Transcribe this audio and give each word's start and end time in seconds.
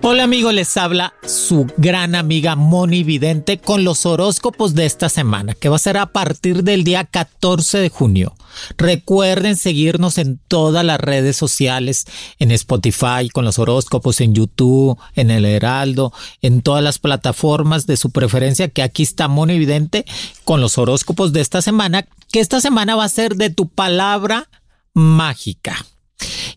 Hola 0.00 0.22
amigos, 0.22 0.54
les 0.54 0.76
habla 0.76 1.12
su 1.26 1.66
gran 1.76 2.14
amiga 2.14 2.54
Moni 2.54 3.02
Vidente 3.02 3.58
con 3.58 3.82
los 3.82 4.06
horóscopos 4.06 4.76
de 4.76 4.86
esta 4.86 5.08
semana, 5.08 5.54
que 5.54 5.68
va 5.68 5.74
a 5.74 5.80
ser 5.80 5.96
a 5.96 6.06
partir 6.06 6.62
del 6.62 6.84
día 6.84 7.04
14 7.04 7.78
de 7.78 7.88
junio. 7.88 8.36
Recuerden 8.76 9.56
seguirnos 9.56 10.18
en 10.18 10.38
todas 10.46 10.84
las 10.84 11.00
redes 11.00 11.36
sociales, 11.36 12.06
en 12.38 12.52
Spotify, 12.52 13.28
con 13.32 13.44
los 13.44 13.58
horóscopos, 13.58 14.20
en 14.20 14.34
YouTube, 14.34 14.96
en 15.16 15.32
el 15.32 15.44
Heraldo, 15.44 16.12
en 16.42 16.62
todas 16.62 16.82
las 16.82 17.00
plataformas 17.00 17.86
de 17.86 17.96
su 17.96 18.10
preferencia, 18.10 18.68
que 18.68 18.82
aquí 18.82 19.02
está 19.02 19.26
Moni 19.26 19.58
Vidente 19.58 20.04
con 20.44 20.60
los 20.60 20.78
horóscopos 20.78 21.32
de 21.32 21.40
esta 21.40 21.60
semana, 21.60 22.06
que 22.30 22.38
esta 22.38 22.60
semana 22.60 22.94
va 22.94 23.04
a 23.04 23.08
ser 23.08 23.34
de 23.34 23.50
tu 23.50 23.68
palabra 23.68 24.48
mágica 24.94 25.84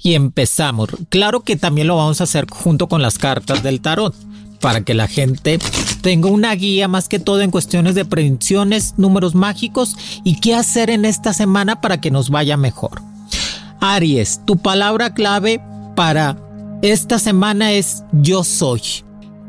y 0.02 0.14
empezamos. 0.16 0.90
Claro 1.10 1.42
que 1.42 1.56
también 1.56 1.88
lo 1.88 1.98
vamos 1.98 2.22
a 2.22 2.26
hacer 2.26 2.46
junto 2.50 2.88
con 2.88 3.02
las 3.02 3.18
cartas 3.18 3.64
del 3.64 3.82
tarot 3.82 4.16
para 4.60 4.82
que 4.82 4.94
la 4.94 5.08
gente 5.08 5.60
tenga 6.02 6.30
una 6.30 6.54
guía 6.56 6.88
más 6.88 7.10
que 7.10 7.20
todo 7.20 7.42
en 7.42 7.52
cuestiones 7.52 7.96
de 7.96 8.06
predicciones, 8.06 8.94
números 8.98 9.36
mágicos 9.36 9.96
y 10.24 10.40
qué 10.40 10.56
hacer 10.56 10.90
en 10.90 11.04
esta 11.04 11.34
semana 11.34 11.82
para 11.82 12.00
que 12.00 12.12
nos 12.12 12.30
vaya 12.30 12.58
mejor. 12.58 13.02
Aries, 13.80 14.42
tu 14.46 14.58
palabra 14.58 15.14
clave 15.14 15.62
para 15.96 16.38
esta 16.82 17.20
semana 17.20 17.72
es 17.72 18.04
yo 18.12 18.44
soy. 18.44 18.82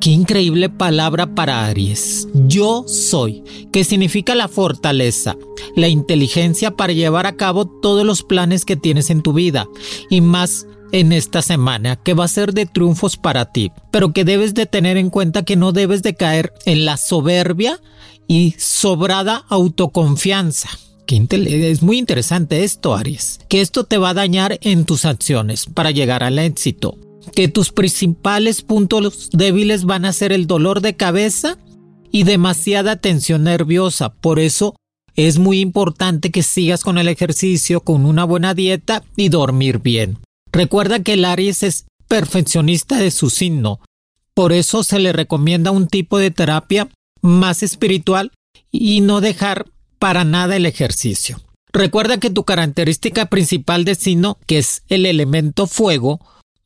Qué 0.03 0.11
increíble 0.11 0.69
palabra 0.69 1.33
para 1.33 1.65
Aries. 1.65 2.27
Yo 2.35 2.85
soy, 2.89 3.45
que 3.73 3.85
significa 3.85 4.35
la 4.35 4.49
fortaleza, 4.49 5.37
la 5.77 5.87
inteligencia 5.87 6.73
para 6.73 6.93
llevar 6.93 7.25
a 7.27 7.37
cabo 7.37 7.67
todos 7.67 8.05
los 8.05 8.25
planes 8.25 8.65
que 8.65 8.75
tienes 8.75 9.11
en 9.11 9.23
tu 9.23 9.33
vida 9.33 9.69
y 10.11 10.21
más 10.21 10.67
en 10.91 11.13
esta 11.13 11.41
semana 11.41 11.95
que 11.95 12.15
va 12.15 12.25
a 12.25 12.29
ser 12.29 12.53
de 12.53 12.67
triunfos 12.67 13.17
para 13.17 13.53
ti, 13.53 13.71
pero 13.93 14.13
que 14.13 14.25
debes 14.25 14.55
de 14.55 14.67
tener 14.67 14.97
en 14.97 15.09
cuenta 15.09 15.45
que 15.45 15.55
no 15.55 15.71
debes 15.71 16.03
de 16.03 16.17
caer 16.17 16.53
en 16.67 16.85
la 16.85 16.97
soberbia 16.97 17.81
y 18.27 18.57
sobrada 18.59 19.45
autoconfianza. 19.51 20.69
Es 21.07 21.81
muy 21.81 21.99
interesante 21.99 22.65
esto, 22.65 22.97
Aries, 22.97 23.39
que 23.49 23.61
esto 23.61 23.85
te 23.85 23.99
va 23.99 24.11
a 24.11 24.15
dañar 24.15 24.59
en 24.63 24.85
tus 24.85 25.05
acciones 25.05 25.67
para 25.67 25.93
llegar 25.93 26.25
al 26.25 26.41
éxito 26.41 26.99
que 27.35 27.49
tus 27.49 27.71
principales 27.71 28.63
puntos 28.63 29.31
débiles 29.33 29.85
van 29.85 30.05
a 30.05 30.13
ser 30.13 30.33
el 30.33 30.47
dolor 30.47 30.81
de 30.81 30.97
cabeza 30.97 31.59
y 32.11 32.25
demasiada 32.25 32.97
tensión 32.97 33.45
nerviosa. 33.45 34.13
Por 34.15 34.39
eso 34.39 34.75
es 35.15 35.39
muy 35.39 35.61
importante 35.61 36.31
que 36.31 36.43
sigas 36.43 36.83
con 36.83 36.99
el 36.99 37.09
ejercicio, 37.09 37.81
con 37.81 38.07
una 38.07 38.25
buena 38.25 38.55
dieta 38.55 39.03
y 39.17 39.29
dormir 39.29 39.79
bien. 39.79 40.19
Recuerda 40.53 41.03
que 41.03 41.15
el 41.15 41.25
Aries 41.25 41.63
es 41.63 41.87
perfeccionista 42.09 42.99
de 42.99 43.11
su 43.11 43.31
signo. 43.31 43.81
Por 44.35 44.53
eso 44.53 44.83
se 44.83 44.99
le 44.99 45.13
recomienda 45.13 45.71
un 45.71 45.87
tipo 45.87 46.19
de 46.19 46.31
terapia 46.31 46.89
más 47.21 47.63
espiritual 47.63 48.33
y 48.71 49.01
no 49.01 49.21
dejar 49.21 49.67
para 49.99 50.25
nada 50.25 50.57
el 50.57 50.67
ejercicio. 50.67 51.41
Recuerda 51.73 52.19
que 52.19 52.31
tu 52.31 52.45
característica 52.45 53.27
principal 53.27 53.85
de 53.85 53.95
signo, 53.95 54.39
que 54.47 54.59
es 54.59 54.83
el 54.89 55.07
elemento 55.07 55.67
fuego, 55.67 56.21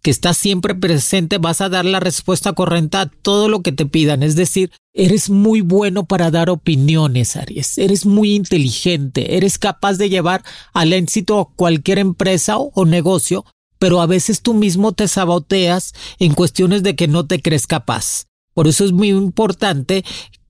que 0.06 0.10
estás 0.12 0.38
siempre 0.38 0.76
presente, 0.76 1.38
vas 1.38 1.60
a 1.60 1.68
dar 1.68 1.84
la 1.84 1.98
respuesta 1.98 2.52
correcta 2.52 3.00
a 3.00 3.06
todo 3.06 3.48
lo 3.48 3.62
que 3.62 3.72
te 3.72 3.86
pidan. 3.86 4.22
Es 4.22 4.36
decir, 4.36 4.70
eres 4.94 5.30
muy 5.30 5.62
bueno 5.62 6.06
para 6.06 6.30
dar 6.30 6.48
opiniones, 6.48 7.34
Aries. 7.34 7.76
Eres 7.76 8.06
muy 8.06 8.36
inteligente. 8.36 9.36
Eres 9.36 9.58
capaz 9.58 9.94
de 9.94 10.08
llevar 10.08 10.44
al 10.72 10.92
éxito 10.92 11.50
cualquier 11.56 11.98
empresa 11.98 12.56
o 12.56 12.84
negocio, 12.84 13.44
pero 13.80 14.00
a 14.00 14.06
veces 14.06 14.42
tú 14.42 14.54
mismo 14.54 14.92
te 14.92 15.08
saboteas 15.08 15.92
en 16.20 16.34
cuestiones 16.34 16.84
de 16.84 16.94
que 16.94 17.08
no 17.08 17.26
te 17.26 17.42
crees 17.42 17.66
capaz. 17.66 18.26
Por 18.54 18.68
eso 18.68 18.84
es 18.84 18.92
muy 18.92 19.08
importante 19.08 20.04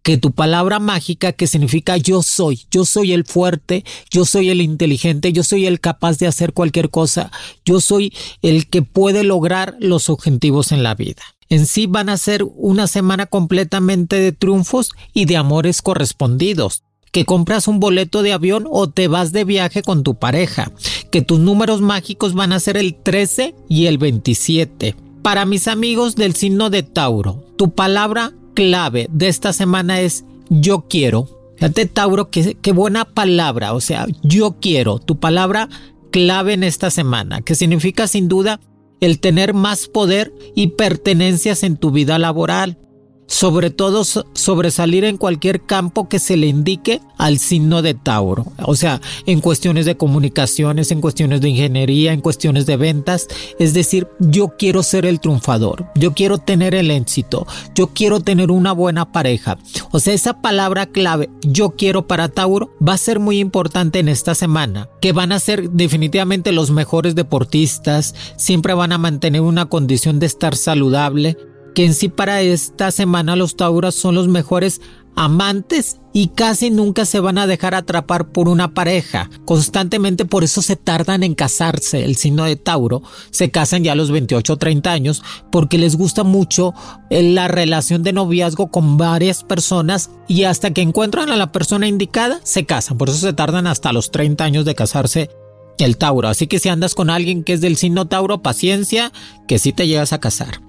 que 0.07 0.19
tu 0.19 0.31
palabra 0.31 0.79
mágica 0.79 1.33
que 1.33 1.49
significa 1.49 1.97
yo 1.97 2.23
soy, 2.23 2.61
yo 2.71 2.85
soy 2.85 3.13
el 3.13 3.25
fuerte, 3.25 3.85
yo 4.09 4.25
soy 4.25 4.51
el 4.51 4.61
inteligente, 4.61 5.33
yo 5.33 5.43
soy 5.43 5.67
el 5.67 5.81
capaz 5.81 6.19
de 6.19 6.29
hacer 6.29 6.53
cualquier 6.53 6.91
cosa, 6.91 7.33
yo 7.65 7.81
soy 7.81 8.13
el 8.41 8.69
que 8.69 8.83
puede 8.83 9.25
lograr 9.25 9.75
los 9.81 10.09
objetivos 10.09 10.71
en 10.71 10.85
la 10.85 10.95
vida. 10.95 11.23
En 11.49 11.67
sí 11.67 11.87
van 11.89 12.09
a 12.09 12.19
ser 12.19 12.45
una 12.55 12.87
semana 12.87 13.27
completamente 13.27 14.15
de 14.15 14.31
triunfos 14.31 14.93
y 15.13 15.25
de 15.25 15.39
amores 15.39 15.83
correspondidos 15.83 16.85
que 17.11 17.25
compras 17.25 17.67
un 17.67 17.81
boleto 17.81 18.23
de 18.23 18.33
avión 18.33 18.69
o 18.71 18.89
te 18.89 19.09
vas 19.09 19.33
de 19.33 19.43
viaje 19.43 19.83
con 19.83 20.05
tu 20.05 20.15
pareja, 20.15 20.71
que 21.11 21.23
tus 21.23 21.41
números 21.41 21.81
mágicos 21.81 22.33
van 22.33 22.53
a 22.53 22.61
ser 22.61 22.77
el 22.77 22.95
13 22.95 23.57
y 23.69 23.87
el 23.87 23.99
27. 23.99 24.95
Para 25.23 25.47
mis 25.47 25.67
amigos 25.67 26.15
del 26.15 26.37
signo 26.37 26.71
de 26.71 26.85
Tauro, 26.85 27.43
tu 27.57 27.75
palabra 27.75 28.35
clave 28.57 29.07
de 29.13 29.29
esta 29.29 29.53
semana 29.53 30.01
es 30.01 30.25
yo 30.49 30.87
quiero. 30.89 31.29
Fíjate, 31.57 31.87
Tauro, 31.87 32.31
qué, 32.31 32.57
qué 32.61 32.73
buena 32.73 33.05
palabra. 33.05 33.75
O 33.75 33.81
sea, 33.81 34.07
yo 34.23 34.57
quiero. 34.61 34.99
Tu 34.99 35.21
palabra 35.21 35.69
clave 36.11 36.55
en 36.55 36.65
esta 36.65 36.91
semana, 36.91 37.43
que 37.43 37.55
significa 37.55 38.09
sin 38.09 38.27
duda 38.27 38.59
el 39.01 39.21
tener 39.21 39.55
más 39.55 39.87
poder 39.87 40.33
y 40.55 40.69
pertenencias 40.69 41.63
en 41.63 41.77
tu 41.77 41.91
vida 41.91 42.19
laboral 42.19 42.79
sobre 43.27 43.71
todo 43.71 44.05
sobresalir 44.05 45.05
en 45.05 45.17
cualquier 45.17 45.63
campo 45.63 46.09
que 46.09 46.19
se 46.19 46.37
le 46.37 46.47
indique 46.47 47.01
al 47.19 47.39
signo 47.39 47.83
de 47.83 47.95
Tauro. 47.95 48.47
O 48.65 48.77
sea, 48.77 49.01
en 49.27 49.41
cuestiones 49.41 49.87
de 49.87 49.97
comunicaciones, 49.97 50.91
en 50.91 51.01
cuestiones 51.01 51.41
de 51.41 51.49
ingeniería, 51.49 52.13
en 52.13 52.21
cuestiones 52.21 52.67
de 52.67 52.77
ventas. 52.77 53.29
Es 53.59 53.75
decir, 53.75 54.09
yo 54.21 54.55
quiero 54.59 54.83
ser 54.83 55.07
el 55.07 55.21
triunfador, 55.21 55.87
yo 55.95 56.15
quiero 56.15 56.39
tener 56.39 56.75
el 56.75 56.91
éxito, 56.91 57.47
yo 57.75 57.89
quiero 57.89 58.21
tener 58.21 58.51
una 58.51 58.73
buena 58.73 59.13
pareja. 59.13 59.59
O 59.91 60.01
sea, 60.01 60.15
esa 60.15 60.41
palabra 60.41 60.87
clave, 60.87 61.31
yo 61.43 61.71
quiero 61.71 62.07
para 62.07 62.29
Tauro, 62.29 62.71
va 62.87 62.95
a 62.95 62.99
ser 62.99 63.19
muy 63.19 63.39
importante 63.39 63.99
en 63.99 64.09
esta 64.09 64.35
semana, 64.35 64.89
que 65.01 65.13
van 65.13 65.33
a 65.33 65.41
ser 65.41 65.71
definitivamente 65.71 66.53
los 66.53 66.71
mejores 66.71 67.15
deportistas, 67.15 68.15
siempre 68.37 68.75
van 68.75 68.93
a 68.93 68.99
mantener 68.99 69.41
una 69.41 69.67
condición 69.67 70.19
de 70.19 70.27
estar 70.27 70.57
saludable, 70.57 71.37
que 71.77 71.85
en 71.85 71.93
sí 71.93 72.09
para 72.09 72.41
esta 72.41 72.91
semana 72.91 73.37
los 73.37 73.55
Tauros 73.55 73.95
son 73.95 74.15
los 74.15 74.29
mejores 74.29 74.81
amantes 75.15 75.99
y 76.15 76.29
casi 76.29 76.71
nunca 76.71 77.05
se 77.05 77.21
van 77.21 77.37
a 77.37 77.47
dejar 77.47 77.75
atrapar 77.75 78.33
por 78.33 78.49
una 78.49 78.73
pareja. 78.73 79.29
Constantemente 79.45 80.25
por 80.25 80.43
eso 80.43 80.63
se 80.63 80.77
tardan 80.77 81.23
en 81.23 81.35
casarse. 81.35 82.03
El 82.03 82.17
signo 82.17 82.45
de 82.45 82.57
Tauro 82.57 83.03
se 83.31 83.51
casan 83.51 83.85
ya 83.85 83.93
a 83.93 83.95
los 83.95 84.11
28 84.11 84.55
o 84.55 84.57
30 84.57 84.91
años 84.91 85.23
porque 85.53 85.77
les 85.77 85.97
gusta 85.97 86.25
mucho 86.25 86.73
la 87.11 87.47
relación 87.47 88.03
de 88.03 88.15
noviazgo 88.15 88.69
con 88.71 88.97
varias 88.97 89.45
personas 89.45 90.09
y 90.29 90.45
hasta 90.45 90.73
que 90.73 90.81
encuentran 90.81 91.29
a 91.29 91.37
la 91.37 91.53
persona 91.53 91.89
indicada 91.89 92.41
se 92.43 92.65
casan. 92.65 92.97
Por 92.97 93.11
eso 93.11 93.19
se 93.19 93.35
tardan 93.35 93.67
hasta 93.67 93.93
los 93.93 94.11
30 94.11 94.43
años 94.43 94.65
de 94.65 94.75
casarse 94.75 95.29
el 95.77 95.99
Tauro. 95.99 96.29
Así 96.29 96.47
que 96.47 96.59
si 96.59 96.71
andas 96.71 96.95
con 96.95 97.11
alguien 97.11 97.45
que 97.45 97.53
es 97.53 97.61
del 97.61 97.77
signo 97.77 98.07
Tauro, 98.07 98.41
paciencia, 98.41 99.13
que 99.47 99.59
sí 99.59 99.75
te 99.75 99.87
llegas 99.87 100.15
a 100.15 100.21
casar 100.21 100.66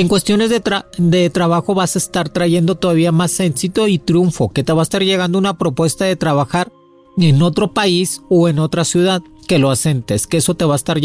en 0.00 0.08
cuestiones 0.08 0.50
de, 0.50 1.30
trabajo 1.30 1.74
vas 1.74 1.96
a 1.96 1.98
estar 1.98 2.28
trayendo 2.28 2.74
todavía 2.74 3.12
más 3.12 3.40
éxito 3.40 3.88
y 3.88 3.98
triunfo, 3.98 4.50
que 4.50 4.62
te 4.62 4.72
va 4.72 4.82
a 4.82 4.84
estar 4.84 5.02
llegando 5.02 5.38
una 5.38 5.56
propuesta 5.56 6.04
de 6.04 6.16
trabajar 6.16 6.70
en 7.16 7.40
otro 7.40 7.72
país 7.72 8.20
o 8.28 8.48
en 8.48 8.58
otra 8.58 8.84
ciudad, 8.84 9.22
que 9.48 9.58
lo 9.58 9.70
asentes, 9.70 10.26
que 10.26 10.36
eso 10.36 10.54
te 10.54 10.66
va 10.66 10.74
a 10.74 10.76
estar 10.76 11.00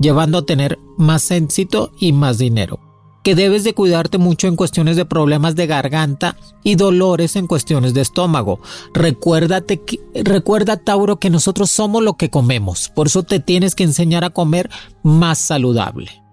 llevando 0.00 0.38
a 0.38 0.46
tener 0.46 0.78
más 0.96 1.30
éxito 1.30 1.92
y 2.00 2.12
más 2.12 2.38
dinero. 2.38 2.80
Que 3.22 3.36
debes 3.36 3.64
de 3.64 3.74
cuidarte 3.74 4.18
mucho 4.18 4.48
en 4.48 4.56
cuestiones 4.56 4.96
de 4.96 5.04
problemas 5.04 5.54
de 5.54 5.66
garganta 5.66 6.36
y 6.64 6.76
dolores 6.76 7.36
en 7.36 7.46
cuestiones 7.46 7.94
de 7.94 8.00
estómago. 8.00 8.60
Recuérdate 8.92 9.82
recuerda 10.14 10.76
Tauro 10.76 11.20
que 11.20 11.30
nosotros 11.30 11.70
somos 11.70 12.02
lo 12.02 12.14
que 12.14 12.30
comemos, 12.30 12.88
por 12.88 13.06
eso 13.06 13.22
te 13.22 13.38
tienes 13.38 13.74
que 13.74 13.84
enseñar 13.84 14.24
a 14.24 14.30
comer 14.30 14.70
más 15.02 15.38
saludable 15.38 16.25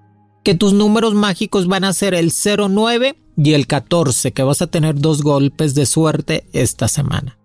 que 0.44 0.56
tus 0.56 0.74
números 0.74 1.14
mágicos 1.14 1.68
van 1.68 1.84
a 1.84 1.94
ser 1.94 2.14
el 2.14 2.32
09 2.32 3.16
y 3.38 3.54
el 3.54 3.66
14, 3.66 4.34
que 4.34 4.44
vas 4.44 4.62
a 4.62 4.68
tener 4.68 5.00
dos 5.00 5.22
golpes 5.22 5.74
de 5.74 5.86
suerte 5.86 6.46
esta 6.54 6.88
semana. 6.88 7.40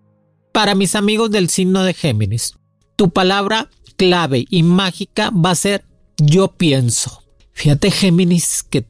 Para 0.51 0.75
mis 0.75 0.95
amigos 0.95 1.31
del 1.31 1.49
signo 1.49 1.83
de 1.83 1.93
Géminis, 1.93 2.55
tu 2.95 3.09
palabra 3.11 3.69
clave 3.95 4.45
y 4.49 4.63
mágica 4.63 5.31
va 5.31 5.51
a 5.51 5.55
ser 5.55 5.85
yo 6.17 6.49
pienso. 6.49 7.23
Fíjate 7.53 7.91
Géminis, 7.91 8.63
que, 8.63 8.85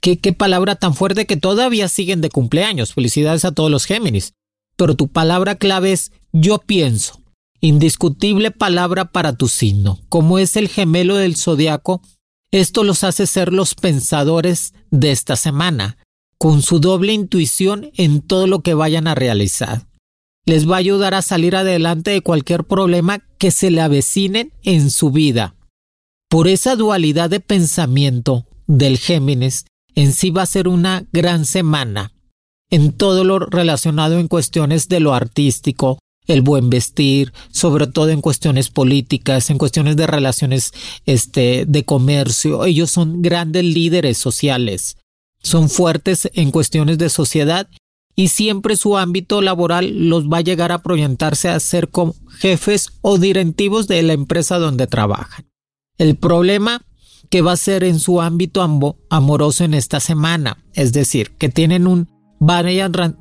qué 0.00 0.32
palabra 0.32 0.76
tan 0.76 0.94
fuerte 0.94 1.26
que 1.26 1.36
todavía 1.36 1.88
siguen 1.88 2.20
de 2.20 2.30
cumpleaños. 2.30 2.94
Felicidades 2.94 3.44
a 3.44 3.52
todos 3.52 3.70
los 3.70 3.84
Géminis. 3.84 4.34
Pero 4.76 4.94
tu 4.94 5.08
palabra 5.08 5.56
clave 5.56 5.92
es 5.92 6.12
yo 6.32 6.58
pienso. 6.58 7.20
Indiscutible 7.60 8.50
palabra 8.50 9.06
para 9.06 9.34
tu 9.34 9.48
signo. 9.48 10.00
Como 10.08 10.38
es 10.38 10.56
el 10.56 10.68
gemelo 10.68 11.16
del 11.16 11.36
zodiaco, 11.36 12.00
esto 12.52 12.84
los 12.84 13.04
hace 13.04 13.26
ser 13.26 13.52
los 13.52 13.74
pensadores 13.74 14.74
de 14.90 15.12
esta 15.12 15.36
semana, 15.36 15.98
con 16.38 16.62
su 16.62 16.80
doble 16.80 17.12
intuición 17.12 17.90
en 17.96 18.22
todo 18.22 18.46
lo 18.46 18.60
que 18.60 18.74
vayan 18.74 19.06
a 19.06 19.14
realizar. 19.14 19.86
Les 20.46 20.68
va 20.68 20.76
a 20.76 20.78
ayudar 20.78 21.14
a 21.14 21.22
salir 21.22 21.54
adelante 21.54 22.10
de 22.10 22.22
cualquier 22.22 22.64
problema 22.64 23.20
que 23.38 23.50
se 23.50 23.70
le 23.70 23.80
avecinen 23.80 24.52
en 24.62 24.90
su 24.90 25.10
vida. 25.10 25.54
Por 26.28 26.48
esa 26.48 26.76
dualidad 26.76 27.30
de 27.30 27.40
pensamiento 27.40 28.46
del 28.66 28.98
Géminis, 28.98 29.66
en 29.94 30.12
sí 30.12 30.30
va 30.30 30.42
a 30.42 30.46
ser 30.46 30.66
una 30.66 31.04
gran 31.12 31.44
semana 31.44 32.12
en 32.70 32.92
todo 32.92 33.24
lo 33.24 33.38
relacionado 33.40 34.18
en 34.18 34.28
cuestiones 34.28 34.88
de 34.88 35.00
lo 35.00 35.12
artístico, 35.12 35.98
el 36.26 36.42
buen 36.42 36.70
vestir, 36.70 37.32
sobre 37.50 37.86
todo 37.86 38.10
en 38.10 38.20
cuestiones 38.20 38.70
políticas, 38.70 39.50
en 39.50 39.58
cuestiones 39.58 39.96
de 39.96 40.06
relaciones 40.06 40.72
este, 41.06 41.64
de 41.66 41.84
comercio. 41.84 42.64
Ellos 42.64 42.90
son 42.90 43.22
grandes 43.22 43.64
líderes 43.64 44.18
sociales, 44.18 44.96
son 45.42 45.68
fuertes 45.68 46.30
en 46.34 46.50
cuestiones 46.50 46.98
de 46.98 47.08
sociedad 47.08 47.68
y 48.14 48.28
siempre 48.28 48.76
su 48.76 48.98
ámbito 48.98 49.40
laboral 49.40 50.08
los 50.08 50.28
va 50.28 50.38
a 50.38 50.42
llegar 50.42 50.72
a 50.72 50.82
proyectarse 50.82 51.48
a 51.48 51.58
ser 51.58 51.88
como 51.88 52.14
jefes 52.38 52.90
o 53.00 53.18
directivos 53.18 53.88
de 53.88 54.02
la 54.02 54.12
empresa 54.12 54.58
donde 54.58 54.86
trabajan. 54.86 55.46
El 55.98 56.16
problema 56.16 56.82
que 57.30 57.42
va 57.42 57.52
a 57.52 57.56
ser 57.56 57.84
en 57.84 57.98
su 57.98 58.20
ámbito 58.20 58.62
amoroso 59.08 59.64
en 59.64 59.74
esta 59.74 60.00
semana, 60.00 60.62
es 60.74 60.92
decir, 60.92 61.30
que 61.38 61.48
tienen 61.48 61.86
un 61.86 62.08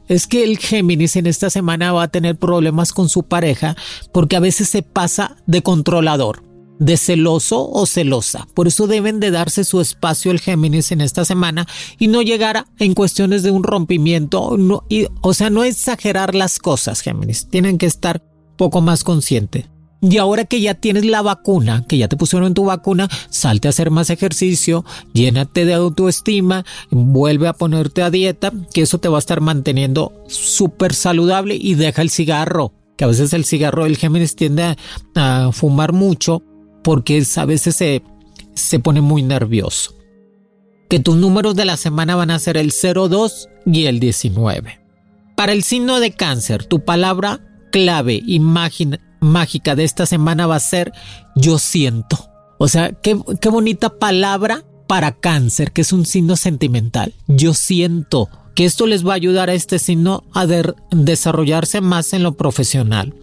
es 0.08 0.28
que 0.28 0.44
el 0.44 0.58
Géminis 0.58 1.16
en 1.18 1.28
esta 1.28 1.50
semana 1.50 1.92
va 1.92 2.04
a 2.04 2.08
tener 2.08 2.38
problemas 2.38 2.94
con 2.94 3.10
su 3.10 3.24
pareja 3.24 3.76
porque 4.14 4.38
a 4.38 4.40
veces 4.40 4.70
se 4.70 4.82
pasa 4.82 5.36
de 5.46 5.62
controlador, 5.62 6.42
de 6.80 6.96
celoso 6.96 7.70
o 7.70 7.86
celosa. 7.86 8.48
Por 8.54 8.68
eso 8.68 8.88
deben 8.88 9.20
de 9.20 9.32
darse 9.32 9.66
su 9.66 9.82
espacio 9.82 10.32
el 10.32 10.40
Géminis 10.40 10.94
en 10.94 11.02
esta 11.02 11.26
semana 11.26 11.68
y 11.98 12.08
no 12.08 12.22
llegar 12.22 12.66
en 12.80 12.94
cuestiones 12.94 13.44
de 13.44 13.52
un 13.52 13.64
rompimiento, 13.64 14.58
o 15.22 15.34
sea, 15.34 15.50
no 15.50 15.66
exagerar 15.66 16.34
las 16.34 16.58
cosas, 16.60 17.02
Géminis. 17.02 17.48
Tienen 17.50 17.78
que 17.78 17.88
estar 17.88 18.24
poco 18.58 18.80
más 18.82 19.04
conscientes. 19.04 19.66
Y 20.02 20.18
ahora 20.18 20.46
que 20.46 20.62
ya 20.62 20.76
tienes 20.76 21.06
la 21.06 21.22
vacuna, 21.22 21.84
que 21.88 21.98
ya 21.98 22.08
te 22.08 22.16
pusieron 22.16 22.54
tu 22.54 22.66
vacuna, 22.66 23.10
salte 23.30 23.68
a 23.68 23.72
hacer 23.72 23.92
más 23.92 24.10
ejercicio, 24.10 24.86
llénate 25.14 25.66
de 25.66 25.74
autoestima, 25.74 26.66
vuelve 26.90 27.50
a 27.50 27.54
ponerte 27.54 28.02
a 28.02 28.10
dieta, 28.10 28.54
que 28.74 28.82
eso 28.82 29.00
te 29.00 29.10
va 29.10 29.18
a 29.18 29.20
estar 29.20 29.42
manteniendo 29.42 30.14
súper 30.28 30.94
saludable 30.94 31.58
y 31.60 31.76
deja 31.76 32.02
el 32.02 32.10
cigarro, 32.10 32.72
que 32.96 33.04
a 33.04 33.08
veces 33.08 33.34
el 33.34 33.44
cigarro 33.44 33.84
del 33.84 33.98
Géminis 33.98 34.38
tiende 34.38 34.78
a, 35.16 35.52
fumar 35.52 35.92
mucho 35.92 36.44
porque 36.82 37.22
a 37.36 37.46
veces 37.46 37.76
se, 37.76 38.02
se 38.54 38.80
pone 38.80 39.02
muy 39.02 39.22
nervioso. 39.22 39.96
Que 40.90 41.00
tus 41.00 41.18
números 41.18 41.56
de 41.56 41.66
la 41.66 41.76
semana 41.76 42.16
van 42.16 42.32
a 42.32 42.40
ser 42.40 42.56
el 42.56 42.72
02 42.72 43.50
y 43.66 43.86
el 43.86 44.00
19. 44.00 44.80
Para 45.36 45.52
el 45.52 45.64
signo 45.64 46.00
de 46.00 46.12
cáncer, 46.12 46.66
tu 46.66 46.84
palabra 46.84 47.42
clave, 47.72 48.22
imagen, 48.26 49.00
mágica 49.20 49.76
de 49.76 49.84
esta 49.84 50.06
semana 50.06 50.48
va 50.48 50.56
a 50.56 50.60
ser 50.60 50.92
yo 51.36 51.60
siento. 51.60 52.18
O 52.58 52.68
sea, 52.68 52.92
qué, 52.92 53.20
qué 53.40 53.50
bonita 53.50 53.90
palabra 53.90 54.64
para 54.88 55.14
cáncer, 55.14 55.72
que 55.72 55.82
es 55.82 55.94
un 55.94 56.06
signo 56.06 56.36
sentimental. 56.36 57.14
Yo 57.28 57.54
siento 57.54 58.30
que 58.56 58.66
esto 58.66 58.88
les 58.88 59.08
va 59.08 59.14
a 59.14 59.16
ayudar 59.16 59.50
a 59.50 59.54
este 59.54 59.80
signo 59.80 60.24
a 60.34 60.46
desarrollarse 60.92 61.80
más 61.80 62.14
en 62.14 62.24
lo 62.24 62.34
profesional. 62.34 63.14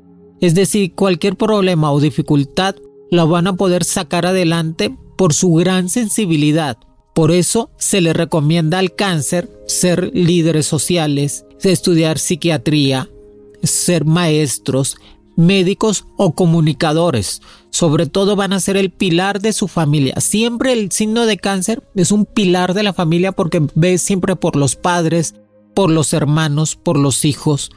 Es 0.41 0.55
decir, 0.55 0.95
cualquier 0.95 1.37
problema 1.37 1.93
o 1.93 2.01
dificultad 2.01 2.77
lo 3.11 3.29
van 3.29 3.47
a 3.47 3.57
poder 3.57 3.85
sacar 3.85 4.27
adelante 4.27 4.97
por 5.17 5.35
su 5.35 5.53
gran 5.55 5.89
sensibilidad. 5.89 6.79
Por 7.15 7.33
eso 7.33 7.71
se 7.79 8.01
le 8.01 8.13
recomienda 8.13 8.79
al 8.79 8.95
cáncer 8.95 9.51
ser 9.67 10.11
líderes 10.15 10.67
sociales, 10.67 11.45
estudiar 11.63 12.19
psiquiatría, 12.19 13.09
ser 13.63 14.05
maestros, 14.05 14.97
médicos 15.37 16.07
o 16.17 16.35
comunicadores. 16.35 17.43
Sobre 17.71 18.07
todo 18.07 18.37
van 18.37 18.53
a 18.53 18.61
ser 18.61 18.77
el 18.77 18.91
pilar 18.91 19.41
de 19.41 19.53
su 19.53 19.69
familia. 19.69 20.15
Siempre 20.21 20.73
el 20.73 20.91
signo 20.91 21.27
de 21.27 21.37
cáncer 21.37 21.83
es 21.95 22.11
un 22.11 22.25
pilar 22.25 22.75
de 22.75 22.83
la 22.83 22.93
familia 22.93 23.33
porque 23.33 23.67
ve 23.75 23.99
siempre 23.99 24.35
por 24.35 24.57
los 24.57 24.77
padres, 24.77 25.35
por 25.75 25.91
los 25.91 26.13
hermanos, 26.13 26.77
por 26.77 26.99
los 26.99 27.25
hijos, 27.25 27.71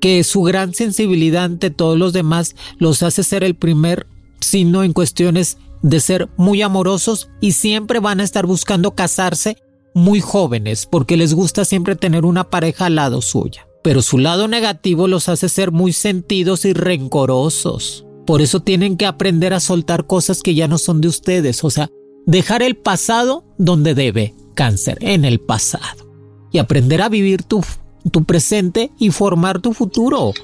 que 0.00 0.22
su 0.22 0.42
gran 0.42 0.74
sensibilidad 0.74 1.44
ante 1.44 1.70
todos 1.70 1.98
los 1.98 2.12
demás 2.12 2.54
los 2.78 3.02
hace 3.02 3.24
ser 3.24 3.42
el 3.42 3.56
primer 3.56 4.06
signo 4.40 4.84
en 4.84 4.92
cuestiones 4.92 5.58
de 5.82 6.00
ser 6.00 6.28
muy 6.36 6.62
amorosos 6.62 7.30
y 7.40 7.52
siempre 7.52 8.00
van 8.00 8.20
a 8.20 8.24
estar 8.24 8.46
buscando 8.46 8.94
casarse 8.94 9.56
muy 9.94 10.20
jóvenes 10.20 10.86
porque 10.86 11.16
les 11.16 11.34
gusta 11.34 11.64
siempre 11.64 11.96
tener 11.96 12.24
una 12.24 12.50
pareja 12.50 12.86
al 12.86 12.96
lado 12.96 13.22
suya 13.22 13.67
pero 13.88 14.02
su 14.02 14.18
lado 14.18 14.48
negativo 14.48 15.08
los 15.08 15.30
hace 15.30 15.48
ser 15.48 15.72
muy 15.72 15.94
sentidos 15.94 16.66
y 16.66 16.74
rencorosos. 16.74 18.04
Por 18.26 18.42
eso 18.42 18.60
tienen 18.60 18.98
que 18.98 19.06
aprender 19.06 19.54
a 19.54 19.60
soltar 19.60 20.06
cosas 20.06 20.42
que 20.42 20.54
ya 20.54 20.68
no 20.68 20.76
son 20.76 21.00
de 21.00 21.08
ustedes, 21.08 21.64
o 21.64 21.70
sea, 21.70 21.88
dejar 22.26 22.62
el 22.62 22.76
pasado 22.76 23.46
donde 23.56 23.94
debe, 23.94 24.34
cáncer, 24.52 24.98
en 25.00 25.24
el 25.24 25.40
pasado. 25.40 26.06
Y 26.52 26.58
aprender 26.58 27.00
a 27.00 27.08
vivir 27.08 27.44
tu, 27.44 27.64
tu 28.12 28.24
presente 28.24 28.92
y 28.98 29.08
formar 29.08 29.58
tu 29.60 29.72
futuro 29.72 30.34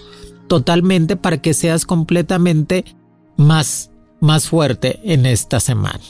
totalmente 0.48 1.16
para 1.16 1.42
que 1.42 1.52
seas 1.52 1.84
completamente 1.84 2.86
más, 3.36 3.90
más 4.22 4.48
fuerte 4.48 5.00
en 5.04 5.26
esta 5.26 5.60
semana. 5.60 6.00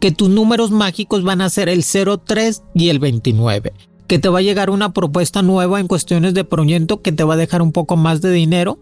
Que 0.00 0.12
tus 0.12 0.30
números 0.30 0.70
mágicos 0.70 1.24
van 1.24 1.42
a 1.42 1.50
ser 1.50 1.68
el 1.68 1.84
03 1.84 2.62
y 2.72 2.88
el 2.88 3.00
29 3.00 3.89
que 4.10 4.18
te 4.18 4.28
va 4.28 4.40
a 4.40 4.42
llegar 4.42 4.70
una 4.70 4.92
propuesta 4.92 5.40
nueva 5.40 5.78
en 5.78 5.86
cuestiones 5.86 6.34
de 6.34 6.42
proyecto 6.42 7.00
que 7.00 7.12
te 7.12 7.22
va 7.22 7.34
a 7.34 7.36
dejar 7.36 7.62
un 7.62 7.70
poco 7.70 7.96
más 7.96 8.20
de 8.20 8.32
dinero 8.32 8.80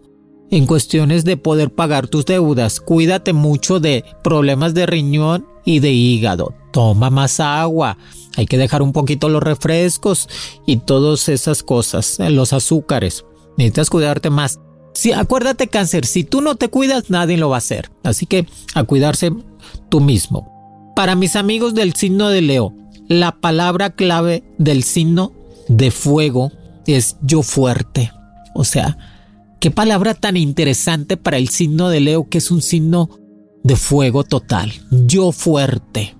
en 0.49 0.65
cuestiones 0.65 1.23
de 1.23 1.37
poder 1.37 1.69
pagar 1.69 2.07
tus 2.07 2.25
deudas. 2.25 2.79
Cuídate 2.79 3.31
mucho 3.31 3.79
de 3.79 4.03
problemas 4.23 4.73
de 4.73 4.87
riñón 4.87 5.45
y 5.65 5.81
de 5.81 5.91
hígado. 5.91 6.55
Toma 6.73 7.11
más 7.11 7.39
agua. 7.39 7.99
Hay 8.37 8.47
que 8.47 8.57
dejar 8.57 8.81
un 8.81 8.91
poquito 8.91 9.29
los 9.29 9.43
refrescos 9.43 10.27
y 10.65 10.77
todas 10.77 11.29
esas 11.29 11.61
cosas, 11.61 12.19
eh, 12.19 12.31
los 12.31 12.51
azúcares. 12.51 13.23
Necesitas 13.55 13.91
cuidarte 13.91 14.31
más. 14.31 14.59
Si, 14.95 15.11
acuérdate 15.11 15.67
cáncer, 15.67 16.07
si 16.07 16.23
tú 16.23 16.41
no 16.41 16.55
te 16.55 16.69
cuidas, 16.69 17.11
nadie 17.11 17.37
lo 17.37 17.49
va 17.49 17.57
a 17.57 17.59
hacer. 17.59 17.91
Así 18.03 18.25
que 18.25 18.47
a 18.73 18.83
cuidarse 18.83 19.31
tú 19.89 19.99
mismo. 19.99 20.91
Para 20.95 21.13
mis 21.13 21.35
amigos 21.35 21.75
del 21.75 21.93
signo 21.93 22.29
de 22.29 22.41
Leo, 22.41 22.73
la 23.09 23.31
palabra 23.31 23.89
clave 23.89 24.43
del 24.59 24.83
signo 24.83 25.33
de 25.67 25.89
fuego 25.91 26.51
es 26.85 27.17
yo 27.23 27.41
fuerte. 27.41 28.11
O 28.53 28.63
sea, 28.63 28.97
qué 29.59 29.71
palabra 29.71 30.13
tan 30.13 30.37
interesante 30.37 31.17
para 31.17 31.37
el 31.37 31.49
signo 31.49 31.89
de 31.89 31.99
Leo 31.99 32.29
que 32.29 32.37
es 32.37 32.51
un 32.51 32.61
signo 32.61 33.09
de 33.63 33.75
fuego 33.75 34.23
total. 34.23 34.71
Yo 34.91 35.31
fuerte. 35.31 36.15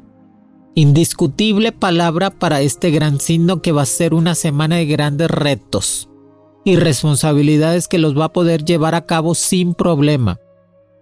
Indiscutible 0.73 1.71
palabra 1.71 2.31
para 2.31 2.61
este 2.61 2.89
gran 2.89 3.19
signo 3.19 3.61
que 3.61 3.71
va 3.71 3.83
a 3.83 3.85
ser 3.85 4.15
una 4.15 4.33
semana 4.33 4.77
de 4.77 4.85
grandes 4.85 5.29
retos 5.29 6.09
y 6.65 6.75
responsabilidades 6.75 7.87
que 7.87 7.99
los 7.99 8.17
va 8.17 8.25
a 8.25 8.33
poder 8.33 8.65
llevar 8.65 8.95
a 8.95 9.05
cabo 9.05 9.35
sin 9.35 9.75
problema. 9.75 10.39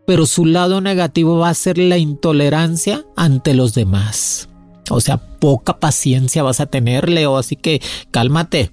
Pero 0.06 0.26
su 0.26 0.46
lado 0.46 0.82
negativo 0.82 1.38
va 1.38 1.50
a 1.50 1.54
ser 1.54 1.78
la 1.78 1.98
intolerancia 1.98 3.06
ante 3.16 3.54
los 3.54 3.74
demás. 3.74 4.50
O 4.92 5.02
sea, 5.02 5.18
poca 5.18 5.80
paciencia 5.80 6.44
vas 6.44 6.60
a 6.60 6.66
tener, 6.66 7.10
Leo, 7.10 7.38
así 7.38 7.56
que 7.56 7.82
cálmate. 8.12 8.72